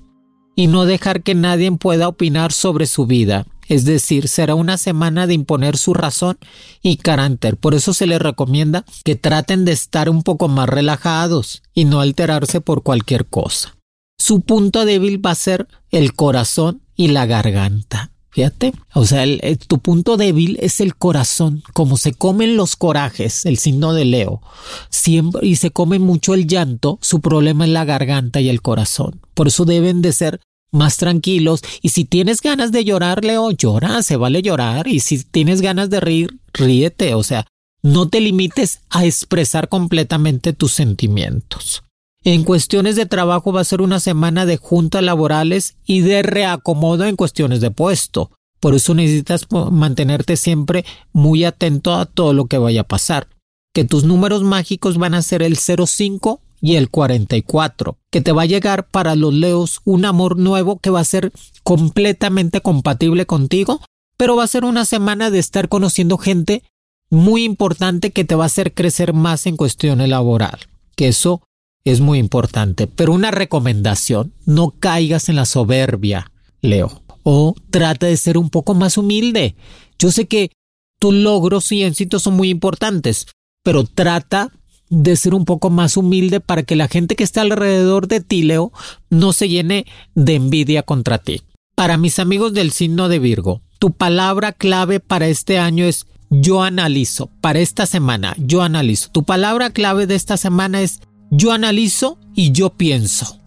Y 0.56 0.68
no 0.68 0.85
dejar 0.85 1.23
que 1.23 1.35
nadie 1.35 1.71
pueda 1.73 2.09
opinar 2.09 2.52
sobre 2.52 2.87
su 2.87 3.06
vida. 3.06 3.47
Es 3.68 3.85
decir, 3.85 4.28
será 4.28 4.54
una 4.54 4.76
semana 4.76 5.26
de 5.26 5.35
imponer 5.35 5.76
su 5.76 5.94
razón 5.94 6.38
y 6.83 6.97
carácter. 6.99 7.56
Por 7.56 7.75
eso 7.75 7.94
se 7.94 8.06
les 8.06 8.21
recomienda 8.21 8.85
que 9.04 9.16
traten 9.16 9.64
de 9.64 9.73
estar 9.73 10.11
un 10.11 10.23
poco 10.23 10.49
más 10.49 10.68
relajados 10.68 11.62
y 11.73 11.87
no 11.87 12.00
alterarse 12.00 12.61
por 12.61 12.83
cualquier 12.83 13.26
cosa. 13.26 13.76
Su 14.18 14.42
punto 14.42 14.85
débil 14.85 15.25
va 15.25 15.30
a 15.30 15.37
ser 15.37 15.66
el 15.90 16.14
corazón 16.14 16.83
y 16.94 17.09
la 17.09 17.26
garganta. 17.26 18.13
Fíjate, 18.34 18.72
o 18.94 19.06
sea, 19.06 19.24
tu 19.68 19.78
punto 19.78 20.16
débil 20.16 20.58
es 20.60 20.80
el 20.80 20.96
corazón, 20.96 21.62
como 21.72 21.96
se 21.96 22.14
comen 22.14 22.56
los 22.56 22.74
corajes, 22.74 23.46
el 23.46 23.58
signo 23.58 23.94
de 23.94 24.04
Leo, 24.04 24.42
siempre 24.90 25.46
y 25.46 25.54
se 25.54 25.70
come 25.70 26.00
mucho 26.00 26.34
el 26.34 26.48
llanto, 26.48 26.98
su 27.00 27.20
problema 27.20 27.64
es 27.64 27.70
la 27.70 27.84
garganta 27.84 28.40
y 28.40 28.48
el 28.48 28.60
corazón. 28.60 29.20
Por 29.34 29.46
eso 29.46 29.64
deben 29.64 30.02
de 30.02 30.12
ser 30.12 30.40
más 30.72 30.96
tranquilos 30.96 31.62
y 31.80 31.90
si 31.90 32.04
tienes 32.04 32.40
ganas 32.40 32.72
de 32.72 32.84
llorar, 32.84 33.24
Leo, 33.24 33.52
llora, 33.52 34.02
se 34.02 34.16
vale 34.16 34.42
llorar 34.42 34.88
y 34.88 34.98
si 34.98 35.22
tienes 35.22 35.60
ganas 35.60 35.88
de 35.88 36.00
reír, 36.00 36.40
ríete, 36.52 37.14
o 37.14 37.22
sea, 37.22 37.46
no 37.82 38.08
te 38.08 38.20
limites 38.20 38.80
a 38.90 39.04
expresar 39.04 39.68
completamente 39.68 40.52
tus 40.52 40.72
sentimientos. 40.72 41.83
En 42.26 42.42
cuestiones 42.42 42.96
de 42.96 43.04
trabajo 43.04 43.52
va 43.52 43.60
a 43.60 43.64
ser 43.64 43.82
una 43.82 44.00
semana 44.00 44.46
de 44.46 44.56
juntas 44.56 45.02
laborales 45.02 45.76
y 45.84 46.00
de 46.00 46.22
reacomodo 46.22 47.04
en 47.04 47.16
cuestiones 47.16 47.60
de 47.60 47.70
puesto. 47.70 48.30
Por 48.60 48.74
eso 48.74 48.94
necesitas 48.94 49.46
mantenerte 49.70 50.38
siempre 50.38 50.86
muy 51.12 51.44
atento 51.44 51.92
a 51.94 52.06
todo 52.06 52.32
lo 52.32 52.46
que 52.46 52.56
vaya 52.56 52.80
a 52.80 52.88
pasar. 52.88 53.28
Que 53.74 53.84
tus 53.84 54.04
números 54.04 54.42
mágicos 54.42 54.96
van 54.96 55.12
a 55.12 55.20
ser 55.20 55.42
el 55.42 55.58
05 55.58 56.40
y 56.62 56.76
el 56.76 56.88
44. 56.88 57.98
Que 58.10 58.22
te 58.22 58.32
va 58.32 58.42
a 58.42 58.46
llegar 58.46 58.88
para 58.88 59.16
los 59.16 59.34
leos 59.34 59.82
un 59.84 60.06
amor 60.06 60.38
nuevo 60.38 60.78
que 60.78 60.88
va 60.88 61.00
a 61.00 61.04
ser 61.04 61.30
completamente 61.62 62.62
compatible 62.62 63.26
contigo, 63.26 63.82
pero 64.16 64.34
va 64.34 64.44
a 64.44 64.48
ser 64.48 64.64
una 64.64 64.86
semana 64.86 65.30
de 65.30 65.40
estar 65.40 65.68
conociendo 65.68 66.16
gente 66.16 66.62
muy 67.10 67.44
importante 67.44 68.12
que 68.12 68.24
te 68.24 68.34
va 68.34 68.44
a 68.44 68.46
hacer 68.46 68.72
crecer 68.72 69.12
más 69.12 69.44
en 69.44 69.58
cuestiones 69.58 70.08
laboral. 70.08 70.60
Que 70.96 71.08
eso 71.08 71.42
es 71.84 72.00
muy 72.00 72.18
importante. 72.18 72.86
Pero 72.86 73.12
una 73.12 73.30
recomendación, 73.30 74.32
no 74.46 74.70
caigas 74.70 75.28
en 75.28 75.36
la 75.36 75.44
soberbia, 75.44 76.30
Leo. 76.60 77.02
O 77.22 77.54
trata 77.70 78.06
de 78.06 78.16
ser 78.16 78.36
un 78.36 78.50
poco 78.50 78.74
más 78.74 78.98
humilde. 78.98 79.54
Yo 79.98 80.10
sé 80.10 80.26
que 80.26 80.50
tus 80.98 81.14
logros 81.14 81.70
y 81.72 81.82
éxitos 81.82 82.22
son 82.22 82.34
muy 82.34 82.50
importantes, 82.50 83.26
pero 83.62 83.84
trata 83.84 84.52
de 84.90 85.16
ser 85.16 85.34
un 85.34 85.44
poco 85.44 85.70
más 85.70 85.96
humilde 85.96 86.40
para 86.40 86.62
que 86.62 86.76
la 86.76 86.88
gente 86.88 87.16
que 87.16 87.24
está 87.24 87.40
alrededor 87.40 88.08
de 88.08 88.20
ti, 88.20 88.42
Leo, 88.42 88.72
no 89.10 89.32
se 89.32 89.48
llene 89.48 89.86
de 90.14 90.34
envidia 90.34 90.82
contra 90.82 91.18
ti. 91.18 91.42
Para 91.74 91.96
mis 91.96 92.18
amigos 92.18 92.52
del 92.52 92.72
signo 92.72 93.08
de 93.08 93.18
Virgo, 93.18 93.62
tu 93.78 93.92
palabra 93.92 94.52
clave 94.52 95.00
para 95.00 95.26
este 95.28 95.58
año 95.58 95.84
es 95.84 96.06
yo 96.30 96.62
analizo. 96.62 97.30
Para 97.40 97.60
esta 97.60 97.86
semana, 97.86 98.34
yo 98.38 98.62
analizo. 98.62 99.10
Tu 99.10 99.24
palabra 99.24 99.70
clave 99.70 100.06
de 100.06 100.14
esta 100.14 100.36
semana 100.36 100.82
es 100.82 101.00
yo 101.30 101.52
analizo 101.52 102.18
y 102.34 102.52
yo 102.52 102.70
pienso. 102.70 103.38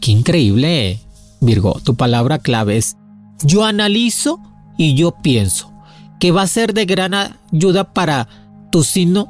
Qué 0.00 0.12
increíble, 0.12 1.00
Virgo. 1.40 1.80
Tu 1.84 1.94
palabra 1.94 2.38
clave 2.38 2.76
es 2.76 2.96
yo 3.44 3.64
analizo 3.64 4.40
y 4.78 4.94
yo 4.94 5.12
pienso. 5.22 5.72
Que 6.20 6.30
va 6.30 6.42
a 6.42 6.46
ser 6.46 6.72
de 6.72 6.86
gran 6.86 7.14
ayuda 7.14 7.92
para 7.92 8.28
tu 8.70 8.82
signo 8.82 9.28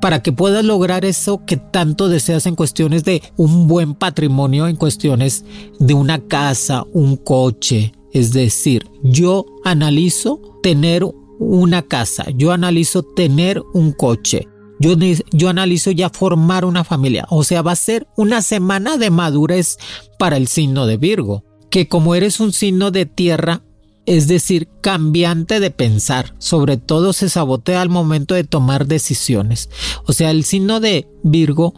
para 0.00 0.22
que 0.22 0.32
puedas 0.32 0.64
lograr 0.64 1.04
eso 1.04 1.44
que 1.44 1.56
tanto 1.56 2.08
deseas 2.08 2.46
en 2.46 2.54
cuestiones 2.54 3.04
de 3.04 3.22
un 3.36 3.66
buen 3.66 3.94
patrimonio, 3.94 4.68
en 4.68 4.76
cuestiones 4.76 5.44
de 5.78 5.94
una 5.94 6.20
casa, 6.20 6.84
un 6.92 7.16
coche. 7.16 7.92
Es 8.12 8.32
decir, 8.32 8.86
yo 9.02 9.44
analizo 9.64 10.40
tener 10.62 11.04
una 11.38 11.82
casa, 11.82 12.26
yo 12.34 12.52
analizo 12.52 13.02
tener 13.02 13.62
un 13.74 13.92
coche, 13.92 14.48
yo, 14.78 15.48
analizo 15.48 15.90
ya 15.90 16.10
formar 16.10 16.64
una 16.64 16.84
familia. 16.84 17.26
O 17.30 17.44
sea, 17.44 17.62
va 17.62 17.72
a 17.72 17.76
ser 17.76 18.06
una 18.16 18.42
semana 18.42 18.96
de 18.96 19.10
madurez 19.10 19.78
para 20.18 20.36
el 20.36 20.48
signo 20.48 20.86
de 20.86 20.96
Virgo. 20.96 21.44
Que 21.70 21.88
como 21.88 22.14
eres 22.14 22.40
un 22.40 22.52
signo 22.52 22.90
de 22.90 23.06
tierra, 23.06 23.62
es 24.08 24.26
decir, 24.26 24.68
cambiante 24.80 25.60
de 25.60 25.70
pensar, 25.70 26.34
sobre 26.38 26.78
todo 26.78 27.12
se 27.12 27.28
sabotea 27.28 27.82
al 27.82 27.90
momento 27.90 28.34
de 28.34 28.42
tomar 28.42 28.86
decisiones. 28.86 29.68
O 30.06 30.14
sea, 30.14 30.30
el 30.30 30.44
signo 30.44 30.80
de 30.80 31.06
Virgo 31.22 31.74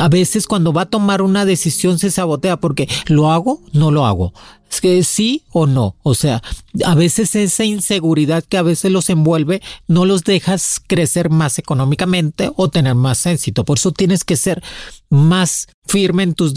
a 0.00 0.08
veces 0.08 0.48
cuando 0.48 0.72
va 0.72 0.82
a 0.82 0.90
tomar 0.90 1.22
una 1.22 1.44
decisión 1.44 2.00
se 2.00 2.10
sabotea 2.10 2.56
porque 2.56 2.88
lo 3.06 3.30
hago, 3.30 3.62
no 3.72 3.92
lo 3.92 4.06
hago. 4.06 4.32
Es 4.68 4.80
que 4.80 5.04
sí 5.04 5.44
o 5.52 5.68
no. 5.68 5.94
O 6.02 6.14
sea, 6.14 6.42
a 6.84 6.96
veces 6.96 7.36
esa 7.36 7.64
inseguridad 7.64 8.42
que 8.42 8.58
a 8.58 8.62
veces 8.62 8.90
los 8.90 9.08
envuelve 9.08 9.62
no 9.86 10.04
los 10.04 10.24
dejas 10.24 10.80
crecer 10.84 11.30
más 11.30 11.60
económicamente 11.60 12.50
o 12.56 12.68
tener 12.68 12.96
más 12.96 13.24
éxito. 13.24 13.64
Por 13.64 13.78
eso 13.78 13.92
tienes 13.92 14.24
que 14.24 14.36
ser 14.36 14.64
más 15.10 15.68
firme 15.86 16.24
en 16.24 16.34
tus 16.34 16.54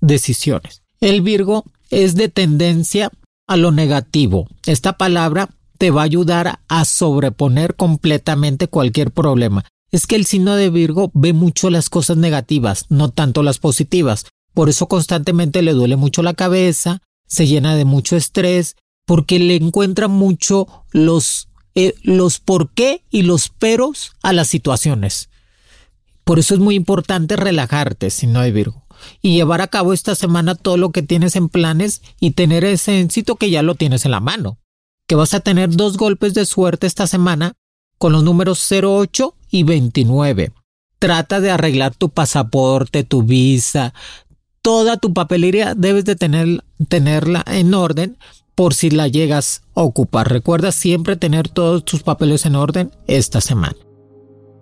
decisiones. 0.00 0.82
El 1.00 1.20
Virgo 1.20 1.64
es 1.90 2.14
de 2.14 2.30
tendencia 2.30 3.10
a 3.52 3.58
lo 3.58 3.70
negativo. 3.70 4.48
Esta 4.64 4.96
palabra 4.96 5.50
te 5.76 5.90
va 5.90 6.00
a 6.00 6.04
ayudar 6.04 6.60
a 6.68 6.84
sobreponer 6.86 7.76
completamente 7.76 8.66
cualquier 8.66 9.10
problema. 9.10 9.66
Es 9.90 10.06
que 10.06 10.16
el 10.16 10.24
signo 10.24 10.56
de 10.56 10.70
Virgo 10.70 11.10
ve 11.12 11.34
mucho 11.34 11.68
las 11.68 11.90
cosas 11.90 12.16
negativas, 12.16 12.86
no 12.88 13.10
tanto 13.10 13.42
las 13.42 13.58
positivas. 13.58 14.24
Por 14.54 14.70
eso 14.70 14.88
constantemente 14.88 15.60
le 15.60 15.74
duele 15.74 15.96
mucho 15.96 16.22
la 16.22 16.32
cabeza, 16.32 17.02
se 17.26 17.46
llena 17.46 17.76
de 17.76 17.84
mucho 17.84 18.16
estrés, 18.16 18.76
porque 19.04 19.38
le 19.38 19.56
encuentra 19.56 20.08
mucho 20.08 20.66
los, 20.90 21.50
eh, 21.74 21.94
los 22.02 22.40
por 22.40 22.70
qué 22.72 23.04
y 23.10 23.20
los 23.20 23.50
peros 23.50 24.12
a 24.22 24.32
las 24.32 24.48
situaciones. 24.48 25.28
Por 26.24 26.38
eso 26.38 26.54
es 26.54 26.60
muy 26.60 26.74
importante 26.74 27.36
relajarte, 27.36 28.08
signo 28.08 28.40
de 28.40 28.50
Virgo 28.50 28.81
y 29.20 29.34
llevar 29.34 29.60
a 29.60 29.68
cabo 29.68 29.92
esta 29.92 30.14
semana 30.14 30.54
todo 30.54 30.76
lo 30.76 30.90
que 30.90 31.02
tienes 31.02 31.36
en 31.36 31.48
planes 31.48 32.02
y 32.20 32.32
tener 32.32 32.64
ese 32.64 33.00
éxito 33.00 33.36
que 33.36 33.50
ya 33.50 33.62
lo 33.62 33.74
tienes 33.74 34.04
en 34.04 34.10
la 34.10 34.20
mano. 34.20 34.58
Que 35.06 35.14
vas 35.14 35.34
a 35.34 35.40
tener 35.40 35.70
dos 35.70 35.96
golpes 35.96 36.34
de 36.34 36.46
suerte 36.46 36.86
esta 36.86 37.06
semana 37.06 37.54
con 37.98 38.12
los 38.12 38.22
números 38.22 38.66
08 38.70 39.34
y 39.50 39.62
29. 39.62 40.52
Trata 40.98 41.40
de 41.40 41.50
arreglar 41.50 41.94
tu 41.94 42.10
pasaporte, 42.10 43.04
tu 43.04 43.22
visa, 43.22 43.92
toda 44.62 44.96
tu 44.96 45.12
papelería 45.12 45.74
debes 45.74 46.04
de 46.04 46.16
tener, 46.16 46.64
tenerla 46.88 47.44
en 47.46 47.74
orden 47.74 48.16
por 48.54 48.74
si 48.74 48.90
la 48.90 49.08
llegas 49.08 49.62
a 49.74 49.82
ocupar. 49.82 50.30
Recuerda 50.30 50.72
siempre 50.72 51.16
tener 51.16 51.48
todos 51.48 51.84
tus 51.84 52.02
papeles 52.02 52.46
en 52.46 52.54
orden 52.54 52.92
esta 53.06 53.40
semana. 53.40 53.76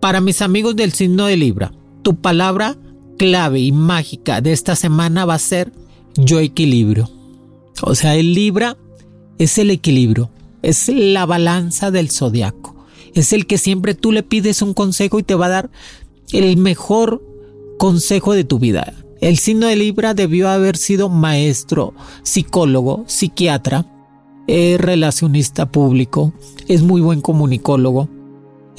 Para 0.00 0.20
mis 0.20 0.40
amigos 0.40 0.76
del 0.76 0.92
signo 0.92 1.26
de 1.26 1.36
Libra, 1.36 1.72
tu 2.02 2.16
palabra 2.16 2.76
clave 3.20 3.60
y 3.60 3.70
mágica 3.70 4.40
de 4.40 4.50
esta 4.50 4.74
semana 4.74 5.26
va 5.26 5.34
a 5.34 5.38
ser 5.38 5.74
yo 6.16 6.40
equilibrio. 6.40 7.10
O 7.82 7.94
sea, 7.94 8.16
el 8.16 8.32
Libra 8.32 8.78
es 9.38 9.58
el 9.58 9.70
equilibrio, 9.70 10.30
es 10.62 10.88
la 10.88 11.26
balanza 11.26 11.90
del 11.90 12.10
zodiaco. 12.10 12.74
Es 13.12 13.34
el 13.34 13.46
que 13.46 13.58
siempre 13.58 13.94
tú 13.94 14.10
le 14.10 14.22
pides 14.22 14.62
un 14.62 14.72
consejo 14.72 15.18
y 15.18 15.22
te 15.22 15.34
va 15.34 15.46
a 15.46 15.50
dar 15.50 15.70
el 16.32 16.56
mejor 16.56 17.22
consejo 17.78 18.32
de 18.32 18.44
tu 18.44 18.58
vida. 18.58 18.94
El 19.20 19.36
signo 19.36 19.66
de 19.66 19.76
Libra 19.76 20.14
debió 20.14 20.48
haber 20.48 20.78
sido 20.78 21.10
maestro, 21.10 21.92
psicólogo, 22.22 23.04
psiquiatra, 23.06 23.84
es 24.46 24.80
relacionista 24.80 25.70
público, 25.70 26.32
es 26.68 26.80
muy 26.80 27.02
buen 27.02 27.20
comunicólogo, 27.20 28.08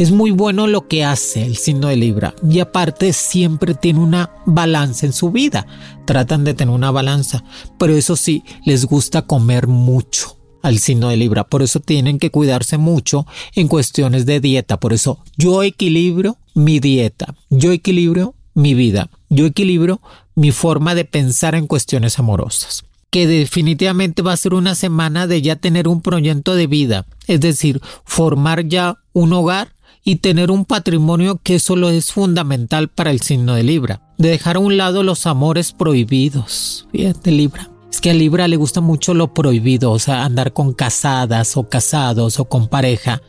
es 0.01 0.09
muy 0.09 0.31
bueno 0.31 0.65
lo 0.65 0.87
que 0.87 1.05
hace 1.05 1.45
el 1.45 1.57
signo 1.57 1.89
de 1.89 1.95
Libra 1.95 2.33
y 2.49 2.59
aparte 2.59 3.13
siempre 3.13 3.75
tiene 3.75 3.99
una 3.99 4.31
balanza 4.47 5.05
en 5.05 5.13
su 5.13 5.29
vida. 5.29 5.67
Tratan 6.07 6.43
de 6.43 6.55
tener 6.55 6.73
una 6.73 6.89
balanza, 6.89 7.43
pero 7.77 7.95
eso 7.95 8.15
sí, 8.15 8.43
les 8.65 8.85
gusta 8.85 9.21
comer 9.27 9.67
mucho 9.67 10.39
al 10.63 10.79
signo 10.79 11.09
de 11.09 11.17
Libra. 11.17 11.43
Por 11.43 11.61
eso 11.61 11.81
tienen 11.81 12.17
que 12.17 12.31
cuidarse 12.31 12.79
mucho 12.79 13.27
en 13.53 13.67
cuestiones 13.67 14.25
de 14.25 14.39
dieta. 14.39 14.79
Por 14.79 14.91
eso 14.91 15.19
yo 15.37 15.61
equilibro 15.61 16.37
mi 16.55 16.79
dieta, 16.79 17.35
yo 17.51 17.71
equilibro 17.71 18.33
mi 18.55 18.73
vida, 18.73 19.07
yo 19.29 19.45
equilibro 19.45 20.01
mi 20.33 20.49
forma 20.51 20.95
de 20.95 21.05
pensar 21.05 21.53
en 21.53 21.67
cuestiones 21.67 22.17
amorosas 22.17 22.85
que 23.11 23.27
definitivamente 23.27 24.21
va 24.21 24.31
a 24.31 24.37
ser 24.37 24.53
una 24.53 24.73
semana 24.73 25.27
de 25.27 25.41
ya 25.41 25.57
tener 25.57 25.89
un 25.89 26.01
proyecto 26.01 26.55
de 26.55 26.65
vida, 26.65 27.05
es 27.27 27.41
decir, 27.41 27.81
formar 28.05 28.67
ya 28.69 28.99
un 29.11 29.33
hogar 29.33 29.73
y 30.03 30.17
tener 30.17 30.51
un 30.51 30.65
patrimonio 30.65 31.39
que 31.41 31.59
solo 31.59 31.89
es 31.89 32.11
fundamental 32.11 32.89
para 32.89 33.11
el 33.11 33.21
signo 33.21 33.55
de 33.55 33.63
Libra. 33.63 34.01
De 34.17 34.29
dejar 34.29 34.55
a 34.55 34.59
un 34.59 34.77
lado 34.77 35.03
los 35.03 35.27
amores 35.27 35.71
prohibidos. 35.71 36.87
Fíjate, 36.91 37.31
Libra. 37.31 37.69
Es 37.91 38.01
que 38.01 38.11
a 38.11 38.13
Libra 38.13 38.47
le 38.47 38.55
gusta 38.55 38.81
mucho 38.81 39.13
lo 39.13 39.33
prohibido, 39.33 39.91
o 39.91 39.99
sea, 39.99 40.23
andar 40.23 40.53
con 40.53 40.73
casadas 40.73 41.57
o 41.57 41.67
casados 41.67 42.39
o 42.39 42.45
con 42.45 42.67
pareja. 42.67 43.21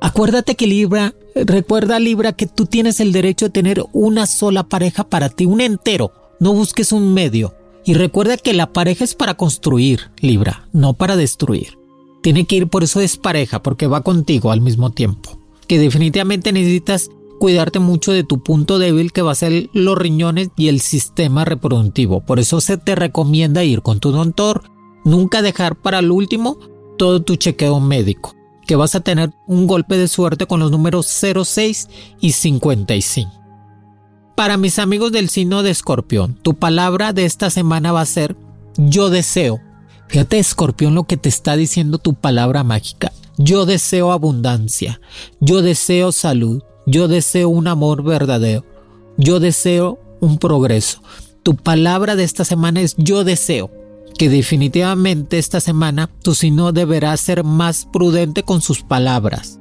Acuérdate 0.00 0.56
que 0.56 0.66
Libra, 0.66 1.14
recuerda 1.34 2.00
Libra 2.00 2.32
que 2.32 2.46
tú 2.46 2.66
tienes 2.66 3.00
el 3.00 3.12
derecho 3.12 3.46
de 3.46 3.50
tener 3.50 3.84
una 3.92 4.26
sola 4.26 4.64
pareja 4.64 5.04
para 5.04 5.28
ti, 5.28 5.46
un 5.46 5.60
entero. 5.60 6.12
No 6.40 6.54
busques 6.54 6.92
un 6.92 7.14
medio. 7.14 7.54
Y 7.84 7.94
recuerda 7.94 8.36
que 8.36 8.52
la 8.52 8.72
pareja 8.72 9.04
es 9.04 9.14
para 9.14 9.34
construir, 9.34 10.10
Libra, 10.20 10.68
no 10.72 10.94
para 10.94 11.16
destruir. 11.16 11.78
Tiene 12.22 12.46
que 12.46 12.56
ir, 12.56 12.68
por 12.68 12.82
eso 12.82 13.00
es 13.00 13.16
pareja, 13.16 13.62
porque 13.62 13.86
va 13.86 14.02
contigo 14.02 14.50
al 14.50 14.60
mismo 14.60 14.90
tiempo 14.90 15.39
que 15.70 15.78
definitivamente 15.78 16.52
necesitas 16.52 17.12
cuidarte 17.38 17.78
mucho 17.78 18.10
de 18.10 18.24
tu 18.24 18.42
punto 18.42 18.80
débil 18.80 19.12
que 19.12 19.22
va 19.22 19.30
a 19.30 19.36
ser 19.36 19.70
los 19.72 19.96
riñones 19.96 20.48
y 20.56 20.66
el 20.66 20.80
sistema 20.80 21.44
reproductivo. 21.44 22.26
Por 22.26 22.40
eso 22.40 22.60
se 22.60 22.76
te 22.76 22.96
recomienda 22.96 23.62
ir 23.62 23.80
con 23.80 24.00
tu 24.00 24.10
doctor, 24.10 24.64
nunca 25.04 25.42
dejar 25.42 25.76
para 25.76 26.00
el 26.00 26.10
último 26.10 26.58
todo 26.98 27.22
tu 27.22 27.36
chequeo 27.36 27.78
médico, 27.78 28.34
que 28.66 28.74
vas 28.74 28.96
a 28.96 29.00
tener 29.00 29.30
un 29.46 29.68
golpe 29.68 29.96
de 29.96 30.08
suerte 30.08 30.46
con 30.46 30.58
los 30.58 30.72
números 30.72 31.06
06 31.06 31.88
y 32.20 32.32
55. 32.32 33.30
Para 34.34 34.56
mis 34.56 34.80
amigos 34.80 35.12
del 35.12 35.28
signo 35.28 35.62
de 35.62 35.70
escorpión, 35.70 36.34
tu 36.42 36.54
palabra 36.54 37.12
de 37.12 37.26
esta 37.26 37.48
semana 37.48 37.92
va 37.92 38.00
a 38.00 38.06
ser 38.06 38.36
yo 38.76 39.08
deseo. 39.08 39.60
Fíjate, 40.08 40.40
escorpión, 40.40 40.96
lo 40.96 41.04
que 41.04 41.16
te 41.16 41.28
está 41.28 41.54
diciendo 41.54 41.98
tu 41.98 42.14
palabra 42.14 42.64
mágica. 42.64 43.12
Yo 43.42 43.64
deseo 43.64 44.12
abundancia, 44.12 45.00
yo 45.40 45.62
deseo 45.62 46.12
salud, 46.12 46.62
yo 46.84 47.08
deseo 47.08 47.48
un 47.48 47.68
amor 47.68 48.02
verdadero, 48.02 48.66
yo 49.16 49.40
deseo 49.40 49.98
un 50.20 50.36
progreso. 50.36 51.02
Tu 51.42 51.56
palabra 51.56 52.16
de 52.16 52.24
esta 52.24 52.44
semana 52.44 52.82
es 52.82 52.96
yo 52.98 53.24
deseo 53.24 53.70
que 54.18 54.28
definitivamente 54.28 55.38
esta 55.38 55.60
semana 55.60 56.10
tu 56.22 56.34
signo 56.34 56.72
deberá 56.72 57.16
ser 57.16 57.42
más 57.42 57.88
prudente 57.90 58.42
con 58.42 58.60
sus 58.60 58.82
palabras. 58.82 59.58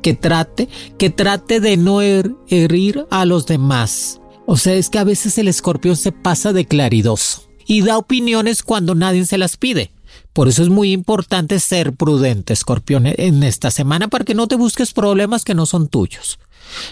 Que 0.00 0.14
trate, 0.14 0.68
que 0.96 1.10
trate 1.10 1.58
de 1.58 1.76
no 1.76 2.02
herir 2.02 3.04
a 3.10 3.24
los 3.24 3.46
demás. 3.46 4.20
O 4.46 4.56
sea, 4.56 4.74
es 4.74 4.90
que 4.90 5.00
a 5.00 5.04
veces 5.04 5.36
el 5.38 5.48
escorpión 5.48 5.96
se 5.96 6.12
pasa 6.12 6.52
de 6.52 6.66
claridoso 6.66 7.48
y 7.66 7.82
da 7.82 7.98
opiniones 7.98 8.62
cuando 8.62 8.94
nadie 8.94 9.26
se 9.26 9.38
las 9.38 9.56
pide. 9.56 9.90
Por 10.38 10.46
eso 10.46 10.62
es 10.62 10.68
muy 10.68 10.92
importante 10.92 11.58
ser 11.58 11.94
prudente, 11.94 12.52
escorpión, 12.52 13.06
en 13.08 13.42
esta 13.42 13.72
semana 13.72 14.06
para 14.06 14.24
que 14.24 14.36
no 14.36 14.46
te 14.46 14.54
busques 14.54 14.92
problemas 14.92 15.44
que 15.44 15.52
no 15.52 15.66
son 15.66 15.88
tuyos. 15.88 16.38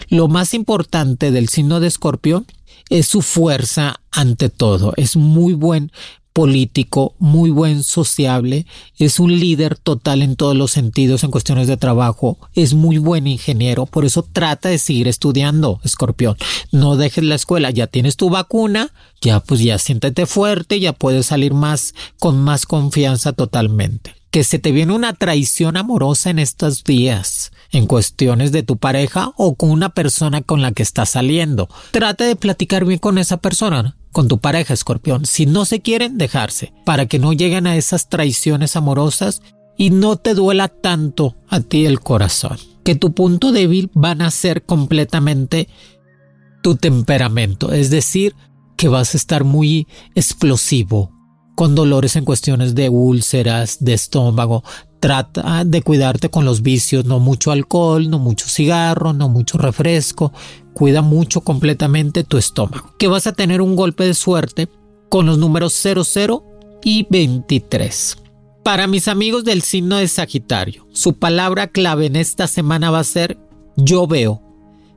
Lo 0.08 0.26
más 0.26 0.52
importante 0.52 1.30
del 1.30 1.48
signo 1.48 1.78
de 1.78 1.86
escorpión 1.86 2.44
es 2.90 3.06
su 3.06 3.22
fuerza 3.22 4.00
ante 4.10 4.48
todo. 4.48 4.94
Es 4.96 5.14
muy 5.14 5.54
buen 5.54 5.92
político, 6.36 7.14
muy 7.18 7.48
buen 7.48 7.82
sociable, 7.82 8.66
es 8.98 9.20
un 9.20 9.40
líder 9.40 9.78
total 9.78 10.20
en 10.20 10.36
todos 10.36 10.54
los 10.54 10.70
sentidos 10.70 11.24
en 11.24 11.30
cuestiones 11.30 11.66
de 11.66 11.78
trabajo, 11.78 12.36
es 12.52 12.74
muy 12.74 12.98
buen 12.98 13.26
ingeniero, 13.26 13.86
por 13.86 14.04
eso 14.04 14.22
trata 14.22 14.68
de 14.68 14.76
seguir 14.76 15.08
estudiando, 15.08 15.80
escorpión. 15.82 16.36
No 16.72 16.96
dejes 16.96 17.24
la 17.24 17.36
escuela, 17.36 17.70
ya 17.70 17.86
tienes 17.86 18.18
tu 18.18 18.28
vacuna, 18.28 18.92
ya 19.22 19.40
pues 19.40 19.62
ya 19.62 19.78
siéntete 19.78 20.26
fuerte, 20.26 20.78
ya 20.78 20.92
puedes 20.92 21.24
salir 21.24 21.54
más 21.54 21.94
con 22.18 22.36
más 22.36 22.66
confianza 22.66 23.32
totalmente. 23.32 24.15
Que 24.36 24.44
se 24.44 24.58
te 24.58 24.70
viene 24.70 24.92
una 24.92 25.14
traición 25.14 25.78
amorosa 25.78 26.28
en 26.28 26.38
estos 26.38 26.84
días 26.84 27.52
en 27.70 27.86
cuestiones 27.86 28.52
de 28.52 28.62
tu 28.62 28.76
pareja 28.76 29.32
o 29.38 29.54
con 29.54 29.70
una 29.70 29.94
persona 29.94 30.42
con 30.42 30.60
la 30.60 30.72
que 30.72 30.82
estás 30.82 31.08
saliendo. 31.08 31.70
Trata 31.90 32.24
de 32.24 32.36
platicar 32.36 32.84
bien 32.84 32.98
con 32.98 33.16
esa 33.16 33.38
persona, 33.38 33.96
con 34.12 34.28
tu 34.28 34.36
pareja 34.36 34.74
escorpión. 34.74 35.24
Si 35.24 35.46
no 35.46 35.64
se 35.64 35.80
quieren, 35.80 36.18
dejarse, 36.18 36.74
para 36.84 37.06
que 37.06 37.18
no 37.18 37.32
lleguen 37.32 37.66
a 37.66 37.78
esas 37.78 38.10
traiciones 38.10 38.76
amorosas 38.76 39.40
y 39.78 39.88
no 39.88 40.18
te 40.18 40.34
duela 40.34 40.68
tanto 40.68 41.34
a 41.48 41.60
ti 41.60 41.86
el 41.86 42.00
corazón. 42.00 42.58
Que 42.84 42.94
tu 42.94 43.14
punto 43.14 43.52
débil 43.52 43.90
van 43.94 44.20
a 44.20 44.30
ser 44.30 44.64
completamente 44.64 45.66
tu 46.60 46.76
temperamento, 46.76 47.72
es 47.72 47.88
decir, 47.88 48.34
que 48.76 48.88
vas 48.88 49.14
a 49.14 49.16
estar 49.16 49.44
muy 49.44 49.86
explosivo, 50.14 51.15
con 51.56 51.74
dolores 51.74 52.14
en 52.14 52.24
cuestiones 52.24 52.76
de 52.76 52.88
úlceras, 52.88 53.78
de 53.80 53.94
estómago, 53.94 54.62
Trata 55.00 55.64
de 55.64 55.82
cuidarte 55.82 56.30
con 56.30 56.44
los 56.44 56.62
vicios, 56.62 57.04
no 57.04 57.20
mucho 57.20 57.52
alcohol, 57.52 58.08
no 58.08 58.18
mucho 58.18 58.48
cigarro, 58.48 59.12
no 59.12 59.28
mucho 59.28 59.58
refresco. 59.58 60.32
Cuida 60.72 61.02
mucho 61.02 61.42
completamente 61.42 62.24
tu 62.24 62.38
estómago. 62.38 62.94
Que 62.98 63.06
vas 63.06 63.26
a 63.26 63.32
tener 63.32 63.60
un 63.60 63.76
golpe 63.76 64.04
de 64.04 64.14
suerte 64.14 64.68
con 65.08 65.26
los 65.26 65.38
números 65.38 65.74
00 65.74 66.44
y 66.82 67.06
23. 67.10 68.16
Para 68.64 68.86
mis 68.86 69.06
amigos 69.06 69.44
del 69.44 69.62
signo 69.62 69.98
de 69.98 70.08
Sagitario, 70.08 70.86
su 70.92 71.14
palabra 71.14 71.68
clave 71.68 72.06
en 72.06 72.16
esta 72.16 72.46
semana 72.46 72.90
va 72.90 73.00
a 73.00 73.04
ser 73.04 73.38
yo 73.76 74.06
veo. 74.06 74.42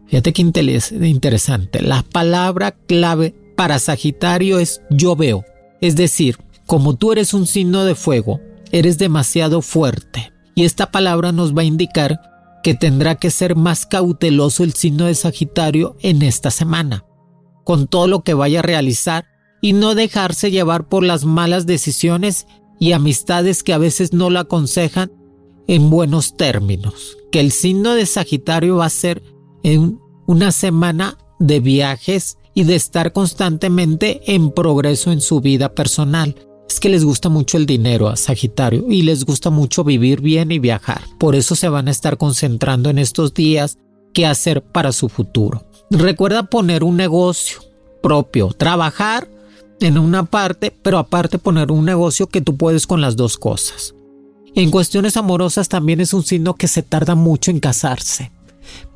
Fíjate 0.08 0.34
qué 0.34 0.42
interesante. 0.42 1.82
La 1.82 2.04
palabra 2.04 2.72
clave 2.72 3.36
para 3.56 3.80
Sagitario 3.80 4.60
es 4.60 4.82
yo 4.90 5.16
veo. 5.16 5.46
Es 5.82 5.96
decir, 5.96 6.38
como 6.70 6.96
tú 6.96 7.12
eres 7.12 7.34
un 7.34 7.48
signo 7.48 7.84
de 7.84 7.96
fuego, 7.96 8.42
eres 8.72 9.00
demasiado 9.00 9.64
fuerte. 9.64 10.32
Y 10.54 10.66
esta 10.66 10.92
palabra 10.92 11.32
nos 11.32 11.58
va 11.58 11.62
a 11.62 11.66
indicar 11.66 12.22
que 12.62 12.76
tendrá 12.76 13.16
que 13.16 13.32
ser 13.32 13.56
más 13.56 13.88
cauteloso 13.88 14.64
el 14.64 14.74
signo 14.74 15.08
de 15.08 15.16
Sagitario 15.16 15.98
en 16.02 16.22
esta 16.22 16.52
semana, 16.52 17.06
con 17.64 17.88
todo 17.88 18.06
lo 18.06 18.22
que 18.22 18.36
vaya 18.36 18.60
a 18.60 18.62
realizar 18.62 19.26
y 19.64 19.74
no 19.74 19.96
dejarse 19.96 20.52
llevar 20.52 20.88
por 20.88 21.04
las 21.04 21.26
malas 21.26 21.66
decisiones 21.66 22.46
y 22.80 22.92
amistades 22.92 23.64
que 23.64 23.74
a 23.74 23.80
veces 23.80 24.14
no 24.14 24.30
lo 24.30 24.38
aconsejan 24.38 25.12
en 25.66 25.90
buenos 25.90 26.38
términos. 26.38 27.18
Que 27.32 27.40
el 27.40 27.52
signo 27.52 27.96
de 27.96 28.06
Sagitario 28.06 28.76
va 28.76 28.86
a 28.86 28.92
ser 28.92 29.24
en 29.64 30.00
una 30.28 30.52
semana 30.52 31.18
de 31.40 31.62
viajes 31.62 32.38
y 32.54 32.66
de 32.66 32.76
estar 32.76 33.12
constantemente 33.12 34.22
en 34.36 34.52
progreso 34.52 35.12
en 35.12 35.22
su 35.22 35.42
vida 35.42 35.74
personal 35.74 36.36
es 36.70 36.80
que 36.80 36.90
les 36.90 37.04
gusta 37.04 37.30
mucho 37.30 37.58
el 37.58 37.66
dinero 37.66 38.10
a 38.10 38.16
Sagitario 38.16 38.86
y 38.88 39.02
les 39.02 39.26
gusta 39.26 39.50
mucho 39.50 39.84
vivir 39.84 40.22
bien 40.22 40.52
y 40.52 40.60
viajar. 40.60 41.02
Por 41.18 41.36
eso 41.36 41.56
se 41.56 41.68
van 41.68 41.88
a 41.88 41.92
estar 41.92 42.18
concentrando 42.18 42.92
en 42.92 43.00
estos 43.00 43.34
días 43.34 43.80
qué 44.14 44.28
hacer 44.28 44.62
para 44.62 44.92
su 44.92 45.10
futuro. 45.10 45.66
Recuerda 45.90 46.44
poner 46.44 46.84
un 46.84 46.96
negocio 46.96 47.60
propio, 48.04 48.50
trabajar 48.50 49.28
en 49.80 49.98
una 49.98 50.26
parte, 50.26 50.72
pero 50.84 51.00
aparte 51.00 51.40
poner 51.40 51.72
un 51.72 51.86
negocio 51.86 52.28
que 52.28 52.42
tú 52.42 52.56
puedes 52.56 52.86
con 52.86 53.02
las 53.02 53.16
dos 53.16 53.40
cosas. 53.40 53.96
En 54.54 54.70
cuestiones 54.70 55.18
amorosas 55.18 55.70
también 55.70 56.02
es 56.02 56.14
un 56.14 56.24
signo 56.24 56.54
que 56.56 56.68
se 56.68 56.84
tarda 56.84 57.16
mucho 57.16 57.50
en 57.50 57.60
casarse, 57.60 58.32